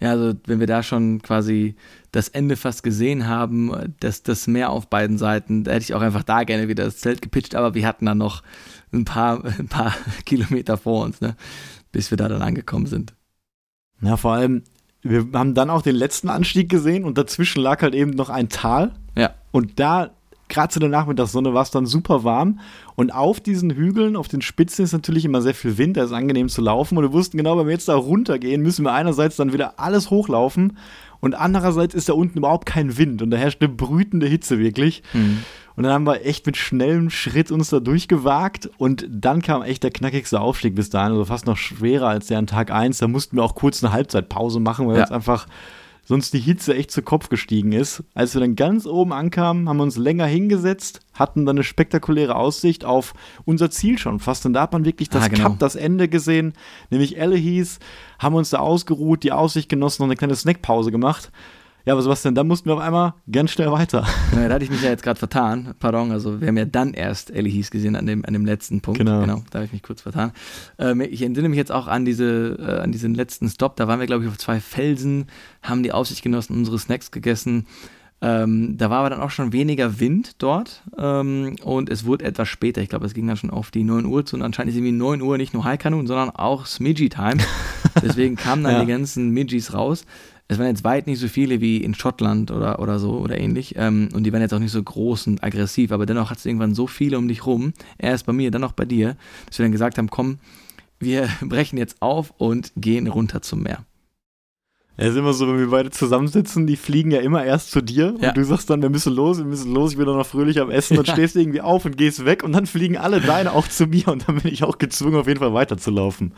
[0.00, 1.74] Ja, also wenn wir da schon quasi
[2.12, 6.00] das Ende fast gesehen haben, das, das Meer auf beiden Seiten, da hätte ich auch
[6.00, 8.42] einfach da gerne wieder das Zelt gepitcht, aber wir hatten dann noch
[8.92, 9.94] ein paar, ein paar
[10.24, 11.36] Kilometer vor uns, ne,
[11.90, 13.14] bis wir da dann angekommen sind.
[14.00, 14.62] Ja, vor allem,
[15.02, 18.48] wir haben dann auch den letzten Anstieg gesehen und dazwischen lag halt eben noch ein
[18.48, 18.94] Tal.
[19.16, 19.34] Ja.
[19.50, 20.10] Und da,
[20.48, 22.60] gerade zu der Nachmittagssonne, war es dann super warm.
[22.94, 26.12] Und auf diesen Hügeln, auf den Spitzen ist natürlich immer sehr viel Wind, da ist
[26.12, 26.98] angenehm zu laufen.
[26.98, 30.10] Und wir wussten genau, wenn wir jetzt da runtergehen, müssen wir einerseits dann wieder alles
[30.10, 30.76] hochlaufen
[31.20, 35.02] und andererseits ist da unten überhaupt kein Wind und da herrscht eine brütende Hitze wirklich.
[35.12, 35.38] Mhm.
[35.76, 39.84] Und dann haben wir echt mit schnellem Schritt uns da durchgewagt und dann kam echt
[39.84, 42.98] der knackigste Aufstieg bis dahin, also fast noch schwerer als der an Tag 1.
[42.98, 45.02] Da mussten wir auch kurz eine Halbzeitpause machen, weil ja.
[45.02, 45.46] uns einfach
[46.08, 48.02] sonst die Hitze echt zu Kopf gestiegen ist.
[48.14, 52.34] Als wir dann ganz oben ankamen, haben wir uns länger hingesetzt, hatten dann eine spektakuläre
[52.34, 53.12] Aussicht auf
[53.44, 54.46] unser Ziel schon fast.
[54.46, 55.50] Und da hat man wirklich das ah, genau.
[55.50, 56.54] Cup, das Ende gesehen,
[56.88, 57.78] nämlich Elle hieß,
[58.18, 61.30] haben uns da ausgeruht, die Aussicht genossen und eine kleine Snackpause gemacht.
[61.88, 64.06] Ja, aber Sebastian, dann mussten wir auf einmal ganz schnell weiter.
[64.36, 65.74] Ja, da hatte ich mich ja jetzt gerade vertan.
[65.78, 68.98] Pardon, also wir haben ja dann erst Elihis gesehen an dem, an dem letzten Punkt.
[68.98, 69.22] Genau.
[69.22, 70.32] genau da habe ich mich kurz vertan.
[70.78, 73.76] Ähm, ich entsinne mich jetzt auch an, diese, äh, an diesen letzten Stop.
[73.76, 75.28] Da waren wir, glaube ich, auf zwei Felsen,
[75.62, 77.66] haben die Aussicht genossen, unsere Snacks gegessen.
[78.20, 82.48] Ähm, da war aber dann auch schon weniger Wind dort ähm, und es wurde etwas
[82.48, 82.82] später.
[82.82, 84.92] Ich glaube, es ging dann schon auf die 9 Uhr zu und anscheinend ist irgendwie
[84.92, 87.38] 9 Uhr nicht nur High Canoe, sondern auch Smidgy-Time.
[88.02, 88.80] Deswegen kamen dann ja.
[88.80, 90.04] die ganzen Midgies raus
[90.48, 93.74] es waren jetzt weit nicht so viele wie in Schottland oder, oder so oder ähnlich.
[93.76, 96.46] Ähm, und die waren jetzt auch nicht so groß und aggressiv, aber dennoch hat es
[96.46, 99.64] irgendwann so viele um dich rum, erst bei mir, dann auch bei dir, dass wir
[99.64, 100.38] dann gesagt haben, komm,
[100.98, 103.84] wir brechen jetzt auf und gehen runter zum Meer.
[105.00, 108.16] Es ist immer so, wenn wir beide zusammensitzen, die fliegen ja immer erst zu dir
[108.20, 108.30] ja.
[108.30, 110.60] und du sagst dann, wir müssen los, wir müssen los, ich bin doch noch fröhlich
[110.60, 111.12] am Essen und ja.
[111.12, 114.26] stehst irgendwie auf und gehst weg und dann fliegen alle deine auch zu mir und
[114.26, 116.32] dann bin ich auch gezwungen, auf jeden Fall weiterzulaufen.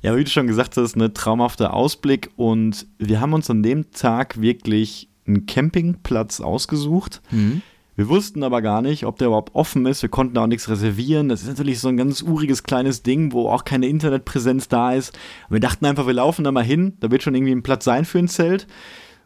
[0.00, 3.62] Ja, wie du schon gesagt hast, ein ne, traumhafter Ausblick und wir haben uns an
[3.62, 7.20] dem Tag wirklich einen Campingplatz ausgesucht.
[7.30, 7.62] Mhm.
[7.96, 10.02] Wir wussten aber gar nicht, ob der überhaupt offen ist.
[10.02, 11.28] Wir konnten auch nichts reservieren.
[11.28, 15.18] Das ist natürlich so ein ganz uriges kleines Ding, wo auch keine Internetpräsenz da ist.
[15.48, 16.92] Wir dachten einfach, wir laufen da mal hin.
[17.00, 18.68] Da wird schon irgendwie ein Platz sein für ein Zelt.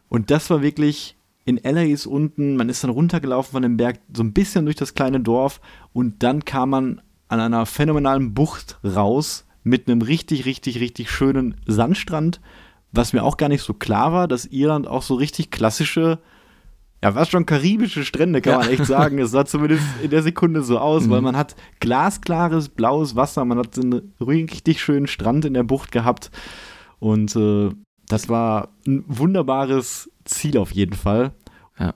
[0.09, 1.15] Und das war wirklich
[1.45, 2.55] in LA ist unten.
[2.55, 5.61] Man ist dann runtergelaufen von dem Berg, so ein bisschen durch das kleine Dorf.
[5.91, 11.55] Und dann kam man an einer phänomenalen Bucht raus mit einem richtig, richtig, richtig schönen
[11.65, 12.41] Sandstrand,
[12.91, 16.19] was mir auch gar nicht so klar war, dass Irland auch so richtig klassische,
[17.01, 18.59] ja, was schon karibische Strände, kann ja.
[18.59, 19.17] man echt sagen.
[19.19, 21.09] Es sah zumindest in der Sekunde so aus, mhm.
[21.09, 25.91] weil man hat glasklares, blaues Wasser, man hat einen richtig schönen Strand in der Bucht
[25.91, 26.31] gehabt
[26.99, 27.71] und äh,
[28.07, 31.33] das war ein wunderbares Ziel auf jeden Fall.
[31.79, 31.95] Ja.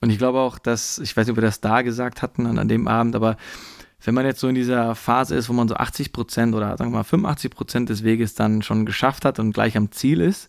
[0.00, 2.68] Und ich glaube auch, dass, ich weiß nicht, ob wir das da gesagt hatten an
[2.68, 3.36] dem Abend, aber
[4.04, 6.92] wenn man jetzt so in dieser Phase ist, wo man so 80 Prozent oder sagen
[6.92, 10.48] wir mal 85 Prozent des Weges dann schon geschafft hat und gleich am Ziel ist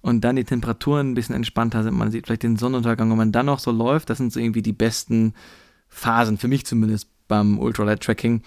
[0.00, 3.32] und dann die Temperaturen ein bisschen entspannter sind, man sieht vielleicht den Sonnenuntergang und man
[3.32, 5.34] dann noch so läuft, das sind so irgendwie die besten
[5.88, 8.42] Phasen, für mich zumindest beim Ultralight-Tracking.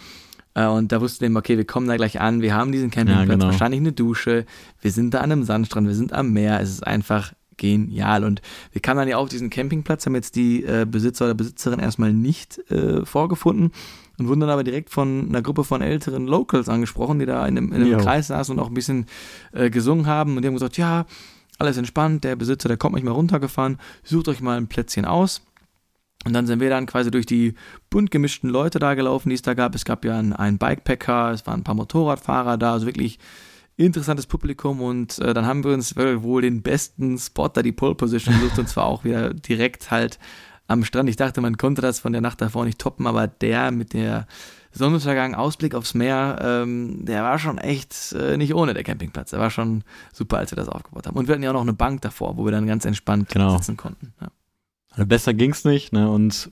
[0.54, 3.28] Äh, und da wussten wir, okay, wir kommen da gleich an, wir haben diesen Campingplatz,
[3.28, 3.46] ja, genau.
[3.46, 4.46] wahrscheinlich eine Dusche,
[4.82, 8.24] wir sind da an einem Sandstrand, wir sind am Meer, es ist einfach genial.
[8.24, 8.42] Und
[8.72, 12.14] wir kamen dann ja auf diesen Campingplatz, haben jetzt die äh, Besitzer oder Besitzerin erstmal
[12.14, 13.72] nicht äh, vorgefunden
[14.20, 17.58] und wurden dann aber direkt von einer Gruppe von älteren Locals angesprochen, die da in
[17.58, 19.06] einem, in einem Kreis saßen und auch ein bisschen
[19.52, 20.36] äh, gesungen haben.
[20.36, 21.06] Und die haben gesagt, ja,
[21.60, 25.42] alles entspannt, der Besitzer, der kommt mich mal runtergefahren, sucht euch mal ein Plätzchen aus.
[26.26, 27.54] Und dann sind wir dann quasi durch die
[27.90, 29.76] bunt gemischten Leute da gelaufen, die es da gab.
[29.76, 33.20] Es gab ja einen, einen Bikepacker, es waren ein paar Motorradfahrer da, also wirklich
[33.78, 37.94] interessantes Publikum und äh, dann haben wir uns wohl den besten Spot da die Pole
[37.94, 40.18] Position gesucht und zwar auch wieder direkt halt
[40.68, 41.10] am Strand.
[41.10, 44.28] Ich dachte, man konnte das von der Nacht davor nicht toppen, aber der mit der
[44.72, 49.32] Sonnenuntergang, Ausblick aufs Meer, ähm, der war schon echt äh, nicht ohne der Campingplatz.
[49.32, 51.18] Der war schon super, als wir das aufgebaut haben.
[51.18, 53.58] Und wir hatten ja auch noch eine Bank davor, wo wir dann ganz entspannt genau.
[53.58, 54.14] sitzen konnten.
[54.22, 54.28] Ja.
[54.92, 56.10] Also besser ging's nicht, ne?
[56.10, 56.52] Und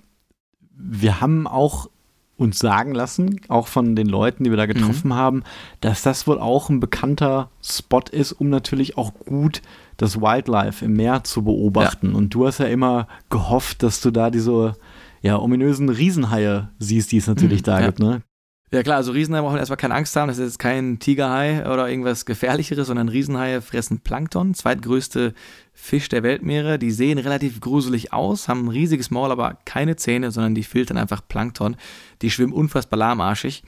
[0.77, 1.89] wir haben auch
[2.37, 5.15] uns sagen lassen, auch von den Leuten, die wir da getroffen mhm.
[5.15, 5.43] haben,
[5.81, 9.61] dass das wohl auch ein bekannter Spot ist, um natürlich auch gut
[9.97, 12.11] das Wildlife im Meer zu beobachten.
[12.11, 12.17] Ja.
[12.17, 14.75] Und du hast ja immer gehofft, dass du da diese
[15.21, 17.85] ja, ominösen Riesenhaie siehst, die es natürlich mhm, da ja.
[17.87, 18.21] gibt, ne?
[18.75, 21.87] Ja klar, also Riesenhaie brauchen erstmal keine Angst haben, das ist jetzt kein Tigerhai oder
[21.87, 25.33] irgendwas gefährlicheres, sondern Riesenhaie fressen Plankton, zweitgrößte
[25.73, 26.77] Fisch der Weltmeere.
[26.77, 30.97] Die sehen relativ gruselig aus, haben ein riesiges Maul, aber keine Zähne, sondern die filtern
[30.97, 31.77] einfach Plankton.
[32.21, 33.63] Die schwimmen unfassbar lahmarschig.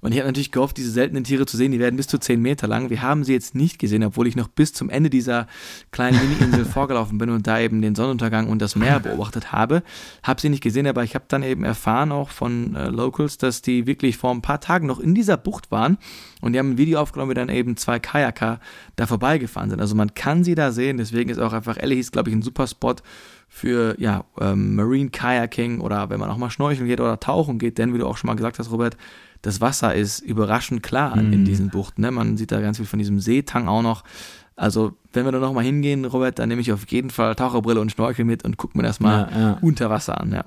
[0.00, 1.72] Und ich habe natürlich gehofft, diese seltenen Tiere zu sehen.
[1.72, 2.90] Die werden bis zu 10 Meter lang.
[2.90, 5.46] Wir haben sie jetzt nicht gesehen, obwohl ich noch bis zum Ende dieser
[5.90, 9.82] kleinen Mini-Insel vorgelaufen bin und da eben den Sonnenuntergang und das Meer beobachtet habe.
[10.22, 13.62] Habe sie nicht gesehen, aber ich habe dann eben erfahren auch von äh, Locals, dass
[13.62, 15.98] die wirklich vor ein paar Tagen noch in dieser Bucht waren
[16.40, 18.60] und die haben ein Video aufgenommen, wie dann eben zwei Kajaker
[18.96, 19.80] da vorbeigefahren sind.
[19.80, 20.96] Also man kann sie da sehen.
[20.96, 22.96] Deswegen ist auch einfach Ellihis, glaube ich, ein super Spot
[23.48, 27.78] für ja, ähm, Marine Kayaking oder wenn man auch mal schnorcheln geht oder tauchen geht,
[27.78, 28.96] denn wie du auch schon mal gesagt hast, Robert,
[29.42, 31.32] das Wasser ist überraschend klar mm.
[31.32, 32.02] in diesen Buchten.
[32.02, 32.10] Ne?
[32.10, 34.04] Man sieht da ganz viel von diesem Seetang auch noch.
[34.56, 37.90] Also, wenn wir da nochmal hingehen, Robert, dann nehme ich auf jeden Fall Taucherbrille und
[37.90, 39.58] Schnorchel mit und gucke mir das mal ja, ja.
[39.62, 40.44] unter Wasser an, ja.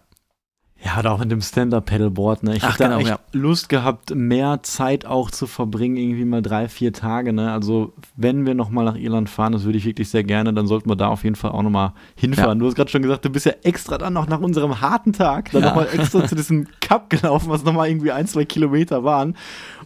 [0.85, 2.57] Ja, oder auch mit dem Stand-Up-Pedalboard, ne?
[2.57, 3.19] Ich habe genau, echt ja.
[3.31, 7.53] Lust gehabt, mehr Zeit auch zu verbringen, irgendwie mal drei, vier Tage, ne?
[7.53, 10.89] Also, wenn wir nochmal nach Irland fahren, das würde ich wirklich sehr gerne, dann sollten
[10.89, 12.57] wir da auf jeden Fall auch nochmal hinfahren.
[12.57, 12.63] Ja.
[12.63, 15.51] Du hast gerade schon gesagt, du bist ja extra dann noch nach unserem harten Tag
[15.51, 15.69] dann ja.
[15.69, 19.37] nochmal extra zu diesem Cup gelaufen, was nochmal irgendwie ein, zwei Kilometer waren.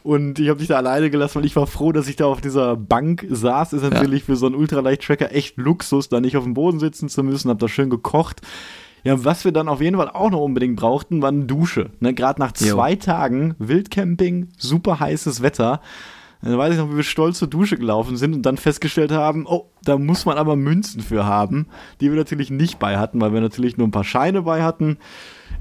[0.01, 2.41] Und ich habe dich da alleine gelassen, weil ich war froh, dass ich da auf
[2.41, 3.73] dieser Bank saß.
[3.73, 4.25] Ist natürlich ja.
[4.27, 7.49] für so einen Ultraleicht-Tracker echt Luxus, da nicht auf dem Boden sitzen zu müssen.
[7.49, 8.41] Hab da schön gekocht.
[9.07, 11.91] Ja, was wir dann auf jeden Fall auch noch unbedingt brauchten, war eine Dusche.
[12.01, 12.99] Ne, Gerade nach zwei jo.
[12.99, 15.79] Tagen Wildcamping, super heißes Wetter.
[16.41, 19.45] Dann weiß ich noch, wie wir stolz zur Dusche gelaufen sind und dann festgestellt haben,
[19.47, 21.67] oh, da muss man aber Münzen für haben,
[22.01, 24.97] die wir natürlich nicht bei hatten, weil wir natürlich nur ein paar Scheine bei hatten.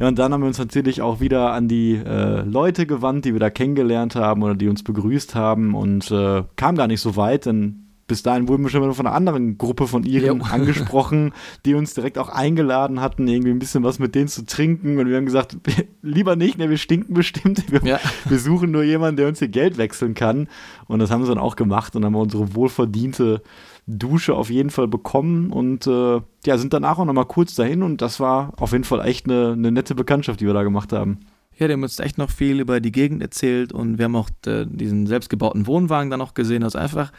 [0.00, 3.32] Ja, und dann haben wir uns natürlich auch wieder an die äh, Leute gewandt, die
[3.32, 7.14] wir da kennengelernt haben oder die uns begrüßt haben und äh, kam gar nicht so
[7.14, 11.32] weit, denn bis dahin wurden wir schon von einer anderen Gruppe von Iren angesprochen,
[11.64, 14.98] die uns direkt auch eingeladen hatten, irgendwie ein bisschen was mit denen zu trinken.
[14.98, 15.56] Und wir haben gesagt,
[16.02, 17.70] lieber nicht, ne, wir stinken bestimmt.
[17.70, 18.00] Wir, ja.
[18.28, 20.48] wir suchen nur jemanden, der uns hier Geld wechseln kann.
[20.86, 23.42] Und das haben sie dann auch gemacht und haben unsere wohlverdiente
[23.86, 28.02] Dusche auf jeden Fall bekommen und äh, ja, sind danach auch nochmal kurz dahin und
[28.02, 31.20] das war auf jeden Fall echt eine, eine nette Bekanntschaft, die wir da gemacht haben.
[31.56, 34.28] Ja, die haben uns echt noch viel über die Gegend erzählt und wir haben auch
[34.46, 36.64] äh, diesen selbstgebauten Wohnwagen da noch gesehen.
[36.64, 37.12] Also einfach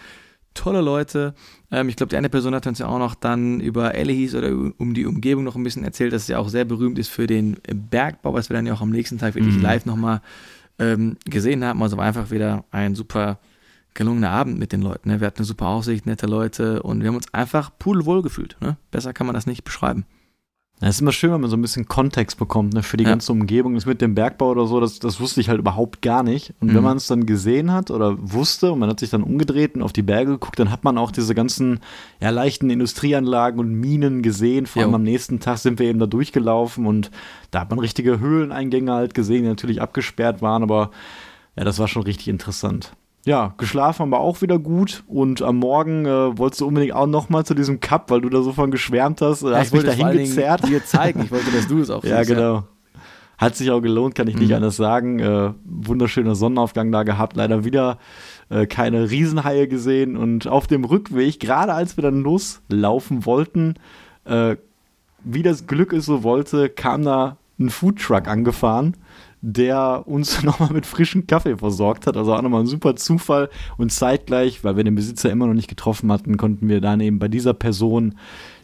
[0.57, 1.33] tolle Leute.
[1.71, 4.49] Ähm, ich glaube, die eine Person hat uns ja auch noch dann über Ellihis oder
[4.77, 7.27] um die Umgebung noch ein bisschen erzählt, dass es ja auch sehr berühmt ist für
[7.27, 9.61] den Bergbau, was wir dann ja auch am nächsten Tag wirklich mhm.
[9.61, 10.21] live nochmal
[10.79, 11.81] ähm, gesehen haben.
[11.81, 13.39] Also war einfach wieder ein super
[13.93, 15.09] gelungener Abend mit den Leuten.
[15.09, 15.19] Ne?
[15.19, 18.57] Wir hatten eine super Aussicht, nette Leute und wir haben uns einfach pudelwohl gefühlt.
[18.61, 18.77] Ne?
[18.91, 20.05] Besser kann man das nicht beschreiben.
[20.79, 23.09] Es ist immer schön, wenn man so ein bisschen Kontext bekommt ne, für die ja.
[23.09, 23.73] ganze Umgebung.
[23.73, 26.53] Das mit dem Bergbau oder so, das, das wusste ich halt überhaupt gar nicht.
[26.59, 26.75] Und mhm.
[26.75, 29.81] wenn man es dann gesehen hat oder wusste und man hat sich dann umgedreht und
[29.81, 31.79] auf die Berge geguckt, dann hat man auch diese ganzen
[32.21, 34.67] ja, leichten Industrieanlagen und Minen gesehen.
[34.67, 34.97] Vor allem jo.
[34.97, 37.09] am nächsten Tag sind wir eben da durchgelaufen und
[37.49, 40.61] da hat man richtige Höhleneingänge halt gesehen, die natürlich abgesperrt waren.
[40.61, 40.91] Aber
[41.55, 42.91] ja, das war schon richtig interessant
[43.27, 47.07] ja, geschlafen haben wir auch wieder gut und am Morgen äh, wolltest du unbedingt auch
[47.07, 49.41] nochmal zu diesem Cup, weil du da so von geschwärmt hast.
[49.43, 50.65] Ja, hast mich da hingezerrt.
[50.65, 51.23] dir zeigen.
[51.23, 52.63] Ich wollte, dass du es auch Ja, genau.
[53.37, 54.55] Hat sich auch gelohnt, kann ich nicht mhm.
[54.55, 55.19] anders sagen.
[55.19, 57.35] Äh, wunderschöner Sonnenaufgang da gehabt.
[57.35, 57.99] Leider wieder
[58.49, 60.15] äh, keine Riesenhaie gesehen.
[60.15, 63.75] Und auf dem Rückweg, gerade als wir dann loslaufen wollten,
[64.23, 64.55] äh,
[65.25, 68.95] wie das Glück es so wollte, kam da ein Foodtruck angefahren
[69.41, 72.17] der uns nochmal mit frischem Kaffee versorgt hat.
[72.17, 73.49] Also auch nochmal ein super Zufall.
[73.77, 77.19] Und zeitgleich, weil wir den Besitzer immer noch nicht getroffen hatten, konnten wir dann eben
[77.19, 78.15] bei dieser Person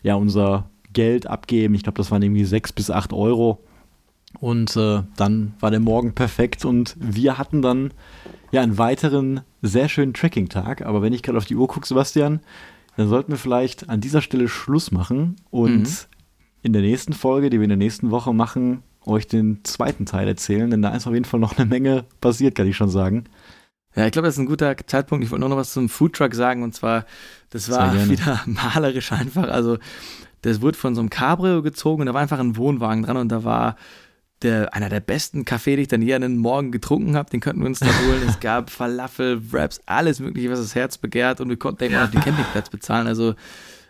[0.02, 1.76] ja unser Geld abgeben.
[1.76, 3.60] Ich glaube, das waren irgendwie sechs bis acht Euro.
[4.40, 7.92] Und äh, dann war der Morgen perfekt und wir hatten dann
[8.52, 10.84] ja einen weiteren sehr schönen Tracking-Tag.
[10.86, 12.40] Aber wenn ich gerade auf die Uhr gucke, Sebastian,
[12.98, 15.88] dann sollten wir vielleicht an dieser Stelle Schluss machen und mhm.
[16.62, 20.28] in der nächsten Folge, die wir in der nächsten Woche machen, euch den zweiten Teil
[20.28, 23.26] erzählen, denn da ist auf jeden Fall noch eine Menge passiert, kann ich schon sagen.
[23.96, 25.24] Ja, ich glaube, das ist ein guter Zeitpunkt.
[25.24, 27.06] Ich wollte nur noch was zum Foodtruck sagen und zwar,
[27.52, 29.48] das war wieder malerisch einfach.
[29.50, 29.78] Also,
[30.42, 33.30] das wurde von so einem Cabrio gezogen und da war einfach ein Wohnwagen dran und
[33.30, 33.76] da war
[34.42, 37.30] der, einer der besten Kaffee, die ich dann je einen Morgen getrunken habe.
[37.30, 38.24] Den könnten wir uns da holen.
[38.28, 42.10] es gab Falafel, Wraps, alles Mögliche, was das Herz begehrt und wir konnten eben auch
[42.10, 43.08] den Campingplatz bezahlen.
[43.08, 43.36] Also,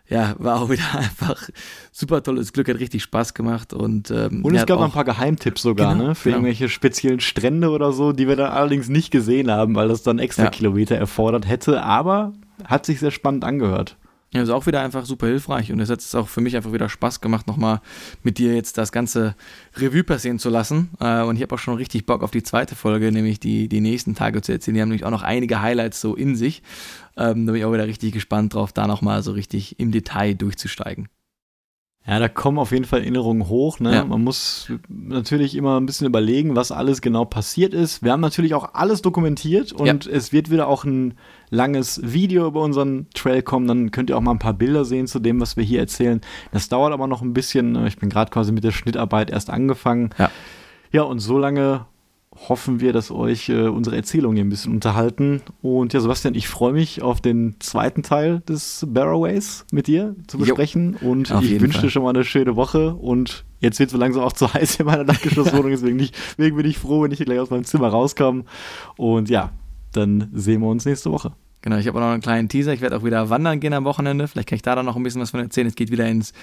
[0.10, 1.49] ja, war auch wieder einfach
[1.91, 5.06] super tolles Glück, hat richtig Spaß gemacht und ähm, und es gab noch ein paar
[5.06, 6.38] Geheimtipps sogar, genau, ne, für genau.
[6.38, 10.20] irgendwelche speziellen Strände oder so, die wir dann allerdings nicht gesehen haben, weil das dann
[10.20, 10.49] extra ja.
[10.49, 12.34] Kilometer erfordert hätte, aber
[12.66, 13.97] hat sich sehr spannend angehört.
[14.34, 16.74] Ja, ist auch wieder einfach super hilfreich und es hat es auch für mich einfach
[16.74, 17.82] wieder Spaß gemacht, nochmal
[18.24, 19.36] mit dir jetzt das ganze
[19.76, 20.90] Revue passieren zu lassen.
[21.00, 23.80] Äh, und ich habe auch schon richtig Bock auf die zweite Folge, nämlich die, die
[23.80, 24.74] nächsten Tage zu erzählen.
[24.74, 26.64] Die haben nämlich auch noch einige Highlights so in sich.
[27.16, 30.34] Ähm, da bin ich auch wieder richtig gespannt drauf, da nochmal so richtig im Detail
[30.34, 31.10] durchzusteigen.
[32.06, 33.80] Ja, da kommen auf jeden Fall Erinnerungen hoch.
[33.80, 33.93] Ne?
[33.93, 34.04] Ja.
[34.04, 38.04] Man muss natürlich immer ein bisschen überlegen, was alles genau passiert ist.
[38.04, 40.12] Wir haben natürlich auch alles dokumentiert und ja.
[40.12, 41.14] es wird wieder auch ein
[41.49, 43.68] langes Video über unseren Trail kommen.
[43.68, 46.20] Dann könnt ihr auch mal ein paar Bilder sehen zu dem, was wir hier erzählen.
[46.51, 47.86] Das dauert aber noch ein bisschen.
[47.86, 50.10] Ich bin gerade quasi mit der Schnittarbeit erst angefangen.
[50.18, 50.30] Ja.
[50.91, 51.86] Ja, und so lange
[52.36, 55.42] hoffen wir, dass euch äh, unsere Erzählungen hier ein bisschen unterhalten.
[55.62, 60.38] Und ja, Sebastian, ich freue mich auf den zweiten Teil des Barroways mit dir zu
[60.38, 60.98] besprechen.
[61.02, 62.96] Jo, und ich wünsche dir schon mal eine schöne Woche.
[62.96, 65.72] Und jetzt wird es so langsam auch zu heiß in meiner Dachgeschosswohnung.
[65.72, 68.46] deswegen, nicht, deswegen bin ich froh, wenn ich hier gleich aus meinem Zimmer rauskomme.
[68.98, 69.52] Und ja,
[69.92, 71.34] dann sehen wir uns nächste Woche.
[71.62, 72.74] Genau, ich habe auch noch einen kleinen Teaser.
[72.74, 74.28] Ich werde auch wieder wandern gehen am Wochenende.
[74.28, 75.68] Vielleicht kann ich da dann noch ein bisschen was von erzählen.
[75.68, 76.34] Es geht wieder ins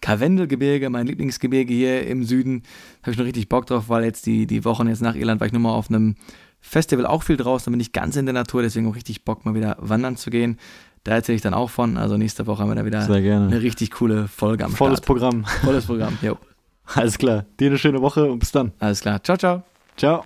[0.00, 2.62] Karwendelgebirge, mein Lieblingsgebirge hier im Süden.
[3.02, 5.46] Habe ich noch richtig Bock drauf, weil jetzt die, die Wochen jetzt nach Irland war
[5.46, 6.16] ich nur mal auf einem
[6.60, 9.44] Festival auch viel draußen, da bin ich ganz in der Natur, deswegen auch richtig Bock,
[9.44, 10.58] mal wieder wandern zu gehen.
[11.04, 11.96] Da erzähle ich dann auch von.
[11.96, 15.06] Also nächste Woche haben wir da wieder eine richtig coole Folge am Volles Start.
[15.06, 15.44] Programm.
[15.44, 16.36] Volles Programm, jo.
[16.94, 17.44] Alles klar.
[17.60, 18.72] Dir eine schöne Woche und bis dann.
[18.78, 19.22] Alles klar.
[19.22, 19.62] Ciao, ciao.
[19.96, 20.24] Ciao.